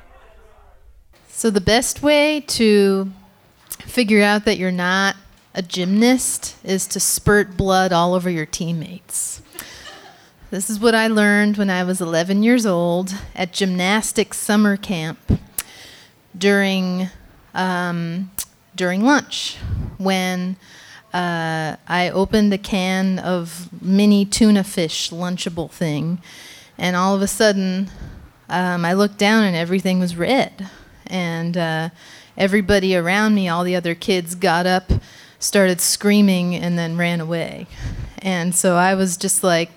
So, 1.27 1.49
the 1.49 1.61
best 1.61 2.03
way 2.03 2.41
to 2.41 3.11
figure 3.79 4.21
out 4.21 4.45
that 4.45 4.57
you're 4.57 4.71
not 4.71 5.15
a 5.55 5.63
gymnast 5.63 6.55
is 6.63 6.85
to 6.87 6.99
spurt 6.99 7.57
blood 7.57 7.91
all 7.91 8.13
over 8.13 8.29
your 8.29 8.45
teammates. 8.45 9.41
This 10.55 10.69
is 10.69 10.79
what 10.79 10.95
I 10.95 11.07
learned 11.07 11.57
when 11.57 11.69
I 11.69 11.83
was 11.83 11.99
11 11.99 12.41
years 12.41 12.65
old 12.65 13.13
at 13.35 13.51
gymnastics 13.51 14.37
summer 14.37 14.77
camp 14.77 15.19
during, 16.37 17.09
um, 17.53 18.31
during 18.73 19.03
lunch 19.03 19.57
when 19.97 20.55
uh, 21.13 21.75
I 21.89 22.09
opened 22.09 22.53
a 22.53 22.57
can 22.57 23.19
of 23.19 23.67
mini 23.81 24.23
tuna 24.23 24.63
fish 24.63 25.09
lunchable 25.09 25.69
thing, 25.69 26.21
and 26.77 26.95
all 26.95 27.13
of 27.13 27.21
a 27.21 27.27
sudden, 27.27 27.91
um, 28.47 28.85
I 28.85 28.93
looked 28.93 29.17
down 29.17 29.43
and 29.43 29.57
everything 29.57 29.99
was 29.99 30.15
red. 30.15 30.69
And 31.05 31.57
uh, 31.57 31.89
everybody 32.37 32.95
around 32.95 33.35
me, 33.35 33.49
all 33.49 33.65
the 33.65 33.75
other 33.75 33.93
kids, 33.93 34.35
got 34.35 34.65
up, 34.65 34.89
started 35.37 35.81
screaming, 35.81 36.55
and 36.55 36.79
then 36.79 36.95
ran 36.95 37.19
away. 37.19 37.67
And 38.19 38.55
so 38.55 38.77
I 38.77 38.95
was 38.95 39.17
just 39.17 39.43
like 39.43 39.71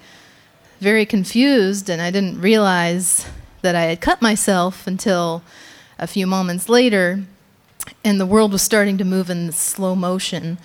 very 0.80 1.04
confused, 1.04 1.88
and 1.88 2.00
I 2.00 2.10
didn't 2.10 2.40
realize 2.40 3.26
that 3.62 3.74
I 3.74 3.82
had 3.82 4.00
cut 4.00 4.22
myself 4.22 4.86
until 4.86 5.42
a 5.98 6.06
few 6.06 6.26
moments 6.26 6.68
later, 6.68 7.24
and 8.04 8.20
the 8.20 8.26
world 8.26 8.52
was 8.52 8.62
starting 8.62 8.98
to 8.98 9.04
move 9.04 9.30
in 9.30 9.50
slow 9.52 9.94
motion. 9.94 10.58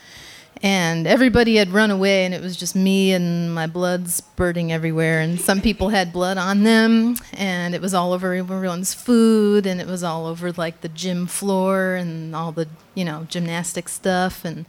And 0.62 1.08
everybody 1.08 1.58
had 1.58 1.72
run 1.72 1.91
away 1.91 2.24
and 2.24 2.34
it 2.34 2.41
was 2.41 2.55
just 2.55 2.74
me 2.74 3.12
and 3.12 3.53
my 3.53 3.67
blood 3.67 4.08
spurting 4.08 4.72
everywhere 4.72 5.20
and 5.20 5.38
some 5.38 5.60
people 5.60 5.89
had 5.89 6.13
blood 6.13 6.38
on 6.38 6.63
them 6.63 7.17
and 7.34 7.75
it 7.75 7.82
was 7.82 7.93
all 7.93 8.13
over 8.13 8.34
everyone's 8.34 8.93
food 8.93 9.65
and 9.65 9.82
it 9.82 9.88
was 9.88 10.05
all 10.05 10.25
over 10.25 10.53
like 10.53 10.79
the 10.79 10.88
gym 10.88 11.27
floor 11.27 11.96
and 11.96 12.34
all 12.34 12.53
the 12.53 12.70
you 12.96 13.03
know 13.03 13.27
gymnastic 13.29 13.89
stuff 13.89 14.46
and 14.46 14.65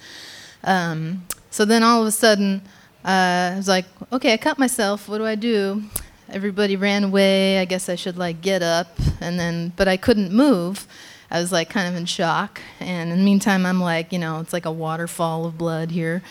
um, 0.65 1.27
so 1.49 1.65
then 1.65 1.85
all 1.85 2.03
of 2.03 2.09
a 2.09 2.11
sudden 2.11 2.63
uh, 3.05 3.53
I 3.53 3.57
was 3.57 3.69
like 3.69 3.87
okay 4.13 4.33
I 4.33 4.37
cut 4.37 4.59
myself 4.59 5.09
what 5.09 5.19
do 5.19 5.27
I 5.27 5.35
do 5.35 5.83
everybody 6.29 6.77
ran 6.77 7.05
away 7.05 7.59
I 7.59 7.65
guess 7.65 7.89
I 7.89 7.95
should 7.95 8.17
like 8.17 8.41
get 8.41 8.63
up 8.63 8.89
and 9.21 9.39
then 9.39 9.73
but 9.77 9.89
I 9.89 9.97
couldn't 9.97 10.33
move 10.33 10.87
I 11.35 11.41
was 11.41 11.51
like 11.51 11.69
kind 11.69 11.89
of 11.89 11.97
in 11.97 12.07
shock. 12.07 12.61
And 12.79 13.11
in 13.11 13.19
the 13.19 13.25
meantime, 13.25 13.67
I'm 13.67 13.81
like, 13.81 14.13
you 14.13 14.21
know, 14.21 14.39
it's 14.39 14.53
like 14.53 14.67
a 14.67 14.71
waterfall 14.71 15.47
of 15.47 15.59
blood 15.59 15.91
here. 15.91 16.23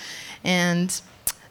And 0.45 0.99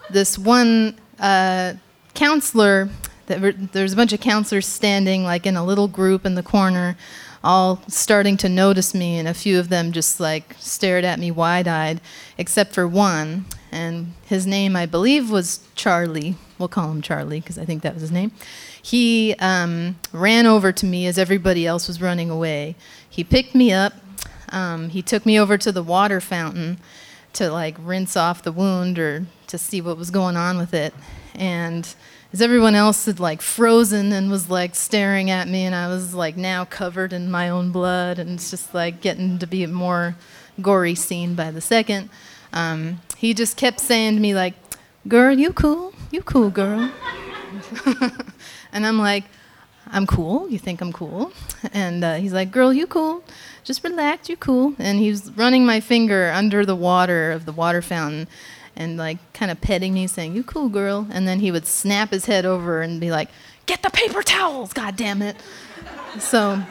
this 0.08 0.38
one 0.38 0.98
uh, 1.18 1.74
counselor, 2.14 2.88
there's 3.26 3.92
a 3.92 3.96
bunch 3.96 4.14
of 4.14 4.20
counselors 4.20 4.66
standing 4.66 5.24
like 5.24 5.46
in 5.46 5.56
a 5.56 5.64
little 5.64 5.86
group 5.86 6.24
in 6.24 6.34
the 6.34 6.42
corner, 6.42 6.96
all 7.44 7.82
starting 7.88 8.38
to 8.38 8.48
notice 8.48 8.94
me, 8.94 9.18
and 9.18 9.28
a 9.28 9.34
few 9.34 9.58
of 9.58 9.68
them 9.68 9.92
just 9.92 10.18
like 10.18 10.54
stared 10.58 11.04
at 11.04 11.18
me 11.18 11.30
wide 11.30 11.68
eyed, 11.68 12.00
except 12.38 12.72
for 12.72 12.88
one. 12.88 13.44
And 13.72 14.12
his 14.26 14.46
name, 14.46 14.76
I 14.76 14.86
believe, 14.86 15.30
was 15.30 15.66
Charlie. 15.74 16.36
We'll 16.58 16.68
call 16.68 16.90
him 16.90 17.02
Charlie 17.02 17.40
because 17.40 17.58
I 17.58 17.64
think 17.64 17.82
that 17.82 17.94
was 17.94 18.02
his 18.02 18.12
name. 18.12 18.30
He 18.80 19.34
um, 19.38 19.98
ran 20.12 20.46
over 20.46 20.72
to 20.72 20.86
me 20.86 21.06
as 21.06 21.18
everybody 21.18 21.66
else 21.66 21.88
was 21.88 22.00
running 22.00 22.30
away 22.30 22.76
he 23.12 23.22
picked 23.22 23.54
me 23.54 23.72
up. 23.72 23.92
Um, 24.48 24.88
he 24.88 25.02
took 25.02 25.26
me 25.26 25.38
over 25.38 25.58
to 25.58 25.70
the 25.70 25.82
water 25.82 26.18
fountain 26.18 26.78
to 27.34 27.50
like 27.50 27.76
rinse 27.78 28.16
off 28.16 28.42
the 28.42 28.52
wound 28.52 28.98
or 28.98 29.26
to 29.48 29.58
see 29.58 29.82
what 29.82 29.98
was 29.98 30.10
going 30.10 30.34
on 30.34 30.56
with 30.56 30.72
it. 30.72 30.94
And 31.34 31.94
as 32.32 32.40
everyone 32.40 32.74
else 32.74 33.04
had 33.04 33.20
like 33.20 33.42
frozen 33.42 34.12
and 34.12 34.30
was 34.30 34.48
like 34.48 34.74
staring 34.74 35.30
at 35.30 35.46
me, 35.46 35.64
and 35.64 35.74
I 35.74 35.88
was 35.88 36.14
like 36.14 36.38
now 36.38 36.64
covered 36.64 37.12
in 37.12 37.30
my 37.30 37.50
own 37.50 37.70
blood, 37.70 38.18
and 38.18 38.30
it's 38.30 38.50
just 38.50 38.72
like 38.72 39.02
getting 39.02 39.38
to 39.40 39.46
be 39.46 39.62
a 39.62 39.68
more 39.68 40.16
gory 40.62 40.94
scene 40.94 41.34
by 41.34 41.50
the 41.50 41.60
second. 41.60 42.08
Um, 42.52 43.00
he 43.16 43.34
just 43.34 43.56
kept 43.56 43.80
saying 43.80 44.14
to 44.14 44.20
me 44.20 44.34
like, 44.34 44.54
"Girl, 45.08 45.36
you 45.36 45.52
cool? 45.52 45.94
You 46.10 46.22
cool, 46.22 46.50
girl?" 46.50 46.90
and 48.72 48.86
I'm 48.86 48.98
like, 48.98 49.24
"I'm 49.86 50.06
cool. 50.06 50.48
You 50.48 50.58
think 50.58 50.80
I'm 50.80 50.92
cool?" 50.92 51.32
And 51.72 52.04
uh, 52.04 52.14
he's 52.16 52.32
like, 52.32 52.50
"Girl, 52.50 52.72
you 52.72 52.86
cool? 52.86 53.22
Just 53.64 53.84
relax. 53.84 54.28
You 54.28 54.36
cool?" 54.36 54.74
And 54.78 54.98
he 54.98 55.10
was 55.10 55.30
running 55.32 55.64
my 55.64 55.80
finger 55.80 56.30
under 56.30 56.66
the 56.66 56.76
water 56.76 57.30
of 57.32 57.46
the 57.46 57.52
water 57.52 57.82
fountain 57.82 58.28
and 58.74 58.96
like 58.96 59.18
kind 59.32 59.50
of 59.50 59.60
petting 59.60 59.94
me, 59.94 60.06
saying, 60.06 60.34
"You 60.34 60.42
cool, 60.42 60.68
girl?" 60.68 61.06
And 61.10 61.26
then 61.26 61.40
he 61.40 61.50
would 61.50 61.66
snap 61.66 62.10
his 62.10 62.26
head 62.26 62.44
over 62.44 62.82
and 62.82 63.00
be 63.00 63.10
like, 63.10 63.28
"Get 63.66 63.82
the 63.82 63.90
paper 63.90 64.22
towels, 64.22 64.72
god 64.72 64.96
damn 64.96 65.22
it!" 65.22 65.36
So, 66.18 66.62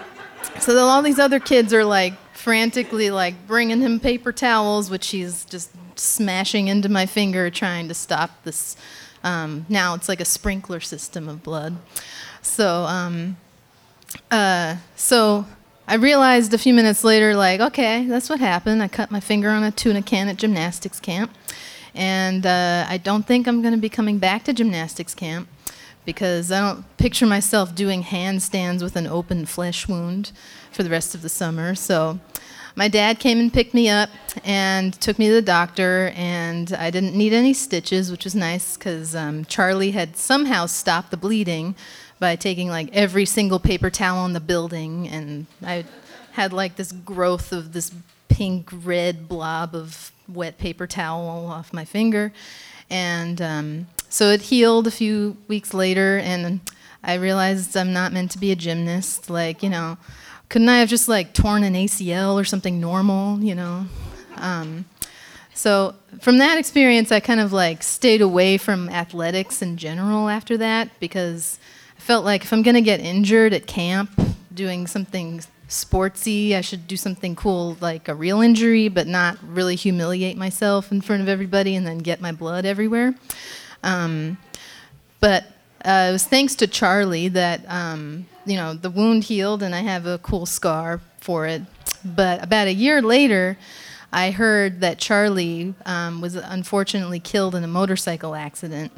so 0.59 0.77
all 0.77 1.01
these 1.01 1.19
other 1.19 1.39
kids 1.39 1.73
are 1.73 1.85
like 1.85 2.13
frantically 2.41 3.12
like 3.12 3.36
bringing 3.45 3.81
him 3.81 4.00
paper 4.00 4.31
towels, 4.31 4.89
which 4.89 5.10
he's 5.10 5.45
just 5.45 5.69
smashing 5.95 6.67
into 6.67 6.89
my 6.89 7.05
finger, 7.05 7.50
trying 7.51 7.88
to 7.88 7.93
stop 7.93 8.43
this. 8.43 8.75
Um, 9.24 9.67
now 9.69 9.93
it's 9.93 10.10
like 10.10 10.19
a 10.19 10.25
sprinkler 10.25 10.79
system 10.79 11.29
of 11.29 11.43
blood. 11.43 11.77
So, 12.41 12.86
um, 12.86 13.38
uh, 14.31 14.77
so 14.95 15.45
I 15.88 15.95
realized 15.95 16.53
a 16.55 16.57
few 16.57 16.74
minutes 16.74 17.03
later, 17.03 17.36
like, 17.36 17.60
okay, 17.60 18.05
that's 18.05 18.29
what 18.29 18.39
happened. 18.39 18.81
I 18.81 18.88
cut 18.88 19.12
my 19.12 19.19
finger 19.19 19.50
on 19.50 19.63
a 19.63 19.69
tuna 19.69 20.01
can 20.01 20.27
at 20.27 20.38
gymnastics 20.38 21.00
camp. 21.00 21.31
And 21.93 22.45
uh, 22.45 22.86
I 22.89 22.98
don't 22.98 23.27
think 23.27 23.48
I'm 23.48 23.62
going 23.62 23.74
to 23.75 23.79
be 23.79 23.89
coming 23.89 24.17
back 24.17 24.45
to 24.45 24.53
gymnastics 24.53 25.13
camp 25.13 25.48
because 26.05 26.51
I 26.51 26.60
don't 26.60 26.98
picture 26.98 27.25
myself 27.25 27.75
doing 27.75 28.03
handstands 28.03 28.81
with 28.81 28.96
an 28.96 29.08
open 29.08 29.46
flesh 29.46 29.88
wound 29.88 30.31
for 30.72 30.84
the 30.84 30.89
rest 30.89 31.13
of 31.15 31.22
the 31.22 31.29
summer. 31.29 31.75
So 31.75 32.20
my 32.75 32.88
dad 32.88 33.20
came 33.20 33.39
and 33.39 33.53
picked 33.53 33.74
me 33.74 33.89
up 33.89 34.10
and 34.43 34.93
took 34.93 35.20
me 35.20 35.27
to 35.27 35.34
the 35.34 35.41
doctor, 35.41 36.13
and 36.15 36.72
I 36.74 36.89
didn't 36.89 37.15
need 37.15 37.34
any 37.34 37.53
stitches, 37.53 38.10
which 38.10 38.24
was 38.24 38.34
nice 38.34 38.77
because 38.77 39.15
um, 39.15 39.46
Charlie 39.46 39.91
had 39.91 40.15
somehow 40.15 40.65
stopped 40.65 41.12
the 41.12 41.17
bleeding 41.17 41.75
by 42.20 42.36
taking 42.36 42.70
like 42.70 42.89
every 42.93 43.25
single 43.25 43.60
paper 43.60 43.89
towel 43.89 44.25
in 44.25 44.34
the 44.34 44.39
building, 44.39 45.08
and 45.08 45.48
I 45.62 45.86
had 46.31 46.53
like 46.53 46.77
this 46.77 46.91
growth 46.91 47.51
of 47.51 47.74
this 47.74 47.91
pink 48.29 48.70
red 48.72 49.27
blob 49.27 49.75
of 49.75 50.12
wet 50.29 50.58
paper 50.58 50.88
towel 50.88 51.48
off 51.48 51.74
my 51.74 51.84
finger. 51.84 52.31
And 52.89 53.41
um, 53.41 53.88
so 54.12 54.30
it 54.30 54.41
healed 54.41 54.88
a 54.88 54.91
few 54.91 55.38
weeks 55.48 55.74
later, 55.74 56.18
and 56.18 56.60
I 57.01 57.13
realized 57.13 57.77
I'm 57.77 57.94
not 57.94 58.12
meant 58.12 58.32
to 58.32 58.38
be 58.38 58.51
a 58.51 58.56
gymnast. 58.56 59.30
Like, 59.30 59.63
you 59.63 59.70
know, 59.70 59.98
couldn't 60.50 60.68
I 60.68 60.80
have 60.80 60.89
just 60.89 61.08
like 61.08 61.34
torn 61.34 61.63
an 61.63 61.75
ACL 61.75 62.36
or 62.36 62.44
something 62.44 62.82
normal, 62.82 63.39
you 63.39 63.56
know? 63.56 63.86
Um, 64.36 64.84
so 65.53 65.96
from 66.20 66.39
that 66.39 66.58
experience, 66.58 67.10
I 67.10 67.22
kind 67.22 67.39
of 67.39 67.53
like 67.53 67.84
stayed 67.84 68.22
away 68.22 68.58
from 68.58 68.89
athletics 68.89 69.62
in 69.62 69.77
general 69.77 70.27
after 70.27 70.58
that 70.58 70.89
because 71.00 71.58
I 71.98 72.01
felt 72.01 72.25
like 72.25 72.44
if 72.44 72.51
I'm 72.51 72.63
going 72.63 72.75
to 72.75 72.82
get 72.82 73.00
injured 73.00 73.53
at 73.53 73.65
camp 73.65 74.12
doing 74.53 74.88
something 74.88 75.41
sportsy. 75.72 76.53
I 76.53 76.60
should 76.62 76.86
do 76.86 76.98
something 76.98 77.34
cool 77.34 77.77
like 77.80 78.10
a 78.10 78.13
real 78.13 78.41
injury, 78.41 78.89
but 78.89 79.08
not 79.08 79.38
really 79.41 79.75
humiliate 79.75 80.38
myself 80.38 80.91
in 80.91 81.00
front 81.00 81.22
of 81.22 81.30
everybody 81.30 81.75
and 81.75 81.88
then 81.88 82.00
get 82.00 82.20
my 82.20 82.34
blood 82.34 82.65
everywhere. 82.65 83.15
Um, 83.83 84.38
but 85.19 85.45
uh, 85.85 86.07
it 86.09 86.11
was 86.11 86.25
thanks 86.25 86.55
to 86.55 86.67
Charlie 86.67 87.27
that 87.29 87.61
um, 87.67 88.27
you 88.46 88.55
know 88.55 88.74
the 88.74 88.89
wound 88.89 89.25
healed 89.25 89.63
and 89.63 89.74
I 89.74 89.79
have 89.79 90.05
a 90.05 90.17
cool 90.20 90.46
scar 90.46 91.00
for 91.20 91.46
it. 91.48 91.61
But 92.03 92.44
about 92.44 92.67
a 92.67 92.74
year 92.74 93.01
later, 93.01 93.57
I 94.11 94.31
heard 94.31 94.81
that 94.81 94.98
Charlie 94.98 95.74
um, 95.85 96.22
was 96.22 96.35
unfortunately 96.35 97.20
killed 97.20 97.55
in 97.55 97.63
a 97.63 97.67
motorcycle 97.67 98.35
accident. 98.35 98.91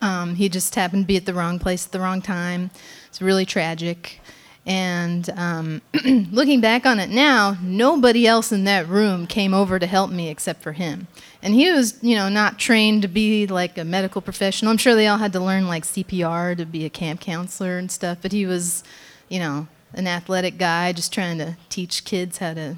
Um, 0.00 0.34
he 0.34 0.48
just 0.48 0.74
happened 0.74 1.04
to 1.04 1.06
be 1.06 1.16
at 1.16 1.26
the 1.26 1.34
wrong 1.34 1.58
place 1.58 1.86
at 1.86 1.92
the 1.92 2.00
wrong 2.00 2.20
time. 2.22 2.70
It's 3.08 3.22
really 3.22 3.46
tragic. 3.46 4.20
And 4.66 5.30
um, 5.30 5.80
looking 6.04 6.60
back 6.60 6.86
on 6.86 6.98
it 6.98 7.08
now, 7.08 7.56
nobody 7.62 8.26
else 8.26 8.50
in 8.50 8.64
that 8.64 8.88
room 8.88 9.26
came 9.26 9.54
over 9.54 9.78
to 9.78 9.86
help 9.86 10.10
me 10.10 10.28
except 10.28 10.62
for 10.62 10.72
him. 10.72 11.06
And 11.46 11.54
he 11.54 11.70
was, 11.70 12.02
you 12.02 12.16
know, 12.16 12.28
not 12.28 12.58
trained 12.58 13.02
to 13.02 13.08
be 13.08 13.46
like 13.46 13.78
a 13.78 13.84
medical 13.84 14.20
professional. 14.20 14.72
I'm 14.72 14.78
sure 14.78 14.96
they 14.96 15.06
all 15.06 15.18
had 15.18 15.32
to 15.34 15.38
learn 15.38 15.68
like 15.68 15.84
CPR 15.84 16.56
to 16.56 16.66
be 16.66 16.84
a 16.84 16.90
camp 16.90 17.20
counselor 17.20 17.78
and 17.78 17.88
stuff, 17.88 18.18
but 18.20 18.32
he 18.32 18.44
was, 18.46 18.82
you 19.28 19.38
know, 19.38 19.68
an 19.94 20.08
athletic 20.08 20.58
guy 20.58 20.92
just 20.92 21.12
trying 21.12 21.38
to 21.38 21.56
teach 21.68 22.04
kids 22.04 22.38
how 22.38 22.54
to 22.54 22.74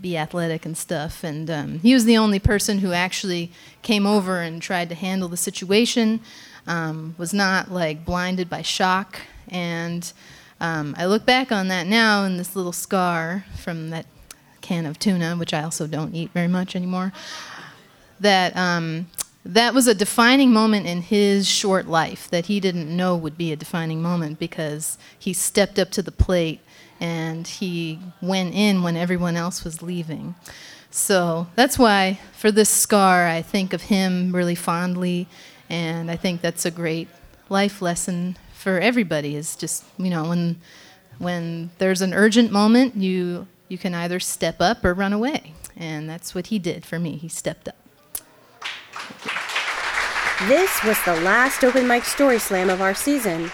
be 0.00 0.16
athletic 0.16 0.64
and 0.64 0.74
stuff. 0.74 1.22
And 1.22 1.50
um, 1.50 1.78
he 1.80 1.92
was 1.92 2.06
the 2.06 2.16
only 2.16 2.38
person 2.38 2.78
who 2.78 2.94
actually 2.94 3.52
came 3.82 4.06
over 4.06 4.40
and 4.40 4.62
tried 4.62 4.88
to 4.88 4.94
handle 4.94 5.28
the 5.28 5.36
situation, 5.36 6.20
um, 6.66 7.14
was 7.18 7.34
not 7.34 7.70
like 7.70 8.06
blinded 8.06 8.48
by 8.48 8.62
shock. 8.62 9.20
And 9.48 10.10
um, 10.62 10.94
I 10.96 11.04
look 11.04 11.26
back 11.26 11.52
on 11.52 11.68
that 11.68 11.86
now 11.86 12.24
and 12.24 12.40
this 12.40 12.56
little 12.56 12.72
scar 12.72 13.44
from 13.54 13.90
that 13.90 14.06
can 14.62 14.86
of 14.86 14.98
tuna, 14.98 15.36
which 15.36 15.52
I 15.52 15.62
also 15.62 15.86
don't 15.86 16.14
eat 16.14 16.30
very 16.30 16.48
much 16.48 16.74
anymore, 16.74 17.12
that 18.22 18.56
um, 18.56 19.06
that 19.44 19.74
was 19.74 19.86
a 19.86 19.94
defining 19.94 20.52
moment 20.52 20.86
in 20.86 21.02
his 21.02 21.48
short 21.48 21.86
life 21.86 22.28
that 22.30 22.46
he 22.46 22.60
didn't 22.60 22.94
know 22.94 23.16
would 23.16 23.36
be 23.36 23.52
a 23.52 23.56
defining 23.56 24.00
moment 24.00 24.38
because 24.38 24.98
he 25.18 25.32
stepped 25.32 25.78
up 25.78 25.90
to 25.90 26.02
the 26.02 26.12
plate 26.12 26.60
and 27.00 27.46
he 27.46 27.98
went 28.20 28.54
in 28.54 28.82
when 28.82 28.96
everyone 28.96 29.36
else 29.36 29.64
was 29.64 29.82
leaving. 29.82 30.34
So 30.90 31.48
that's 31.56 31.78
why, 31.78 32.20
for 32.32 32.52
this 32.52 32.68
scar, 32.68 33.26
I 33.26 33.42
think 33.42 33.72
of 33.72 33.82
him 33.82 34.34
really 34.34 34.54
fondly, 34.54 35.26
and 35.68 36.10
I 36.10 36.16
think 36.16 36.42
that's 36.42 36.64
a 36.64 36.70
great 36.70 37.08
life 37.48 37.82
lesson 37.82 38.36
for 38.52 38.78
everybody 38.78 39.34
is 39.34 39.56
just 39.56 39.84
you 39.98 40.08
know 40.08 40.28
when 40.28 40.60
when 41.18 41.70
there's 41.78 42.00
an 42.00 42.14
urgent 42.14 42.52
moment 42.52 42.94
you 42.96 43.46
you 43.68 43.76
can 43.76 43.94
either 43.94 44.20
step 44.20 44.60
up 44.60 44.84
or 44.84 44.94
run 44.94 45.12
away. 45.12 45.54
And 45.76 46.08
that's 46.08 46.34
what 46.34 46.48
he 46.48 46.58
did 46.58 46.84
for 46.84 46.98
me. 46.98 47.16
He 47.16 47.28
stepped 47.28 47.66
up 47.66 47.81
this 50.48 50.82
was 50.84 51.02
the 51.04 51.20
last 51.22 51.64
open 51.64 51.86
mic 51.86 52.04
story 52.04 52.38
slam 52.38 52.70
of 52.70 52.80
our 52.80 52.94
season 52.94 53.50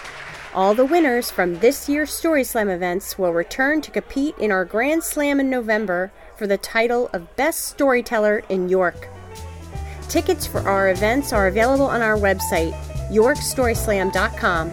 all 0.55 0.75
the 0.75 0.85
winners 0.85 1.31
from 1.31 1.59
this 1.59 1.89
year's 1.89 2.13
story 2.13 2.45
slam 2.45 2.69
events 2.69 3.19
will 3.19 3.33
return 3.33 3.81
to 3.81 3.91
compete 3.91 4.37
in 4.39 4.51
our 4.51 4.65
grand 4.65 5.03
slam 5.03 5.41
in 5.41 5.51
november 5.51 6.13
for 6.37 6.47
the 6.47 6.59
title 6.59 7.11
of 7.13 7.37
best 7.37 7.67
storyteller 7.67 8.43
in 8.49 8.69
york 8.69 9.09
tickets 10.09 10.47
for 10.47 10.61
our 10.61 10.91
events 10.91 11.33
are 11.33 11.49
available 11.49 11.87
on 11.87 12.03
our 12.03 12.17
website 12.17 12.73
yorkstoryslam.com 13.11 14.71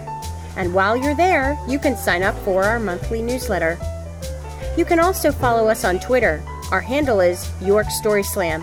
and 0.57 0.73
while 0.73 0.95
you're 0.95 1.15
there, 1.15 1.57
you 1.67 1.79
can 1.79 1.97
sign 1.97 2.23
up 2.23 2.35
for 2.39 2.63
our 2.63 2.79
monthly 2.79 3.21
newsletter. 3.21 3.77
You 4.77 4.85
can 4.85 4.99
also 4.99 5.31
follow 5.31 5.67
us 5.67 5.83
on 5.83 5.99
Twitter. 5.99 6.43
Our 6.71 6.81
handle 6.81 7.19
is 7.19 7.49
York 7.61 7.89
Story 7.89 8.23
Slam, 8.23 8.61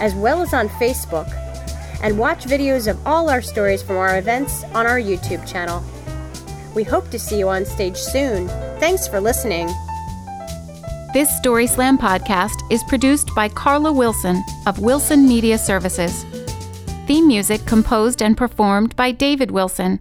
as 0.00 0.14
well 0.14 0.42
as 0.42 0.52
on 0.52 0.68
Facebook, 0.68 1.30
and 2.02 2.18
watch 2.18 2.44
videos 2.44 2.88
of 2.88 2.98
all 3.06 3.30
our 3.30 3.42
stories 3.42 3.82
from 3.82 3.96
our 3.96 4.18
events 4.18 4.64
on 4.74 4.86
our 4.86 4.98
YouTube 4.98 5.46
channel. 5.46 5.84
We 6.74 6.82
hope 6.84 7.10
to 7.10 7.18
see 7.18 7.38
you 7.38 7.48
on 7.48 7.64
stage 7.64 7.96
soon. 7.96 8.48
Thanks 8.78 9.06
for 9.06 9.20
listening. 9.20 9.68
This 11.12 11.36
Story 11.36 11.66
Slam 11.66 11.98
podcast 11.98 12.62
is 12.70 12.84
produced 12.84 13.34
by 13.34 13.48
Carla 13.48 13.92
Wilson 13.92 14.44
of 14.66 14.78
Wilson 14.78 15.26
Media 15.26 15.58
Services. 15.58 16.24
Theme 17.06 17.26
music 17.26 17.66
composed 17.66 18.22
and 18.22 18.36
performed 18.36 18.94
by 18.94 19.10
David 19.10 19.50
Wilson. 19.50 19.98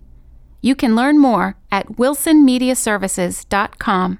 You 0.62 0.76
can 0.76 0.96
learn 0.96 1.18
more 1.18 1.56
at 1.72 1.94
wilsonmediaservices.com. 1.94 4.20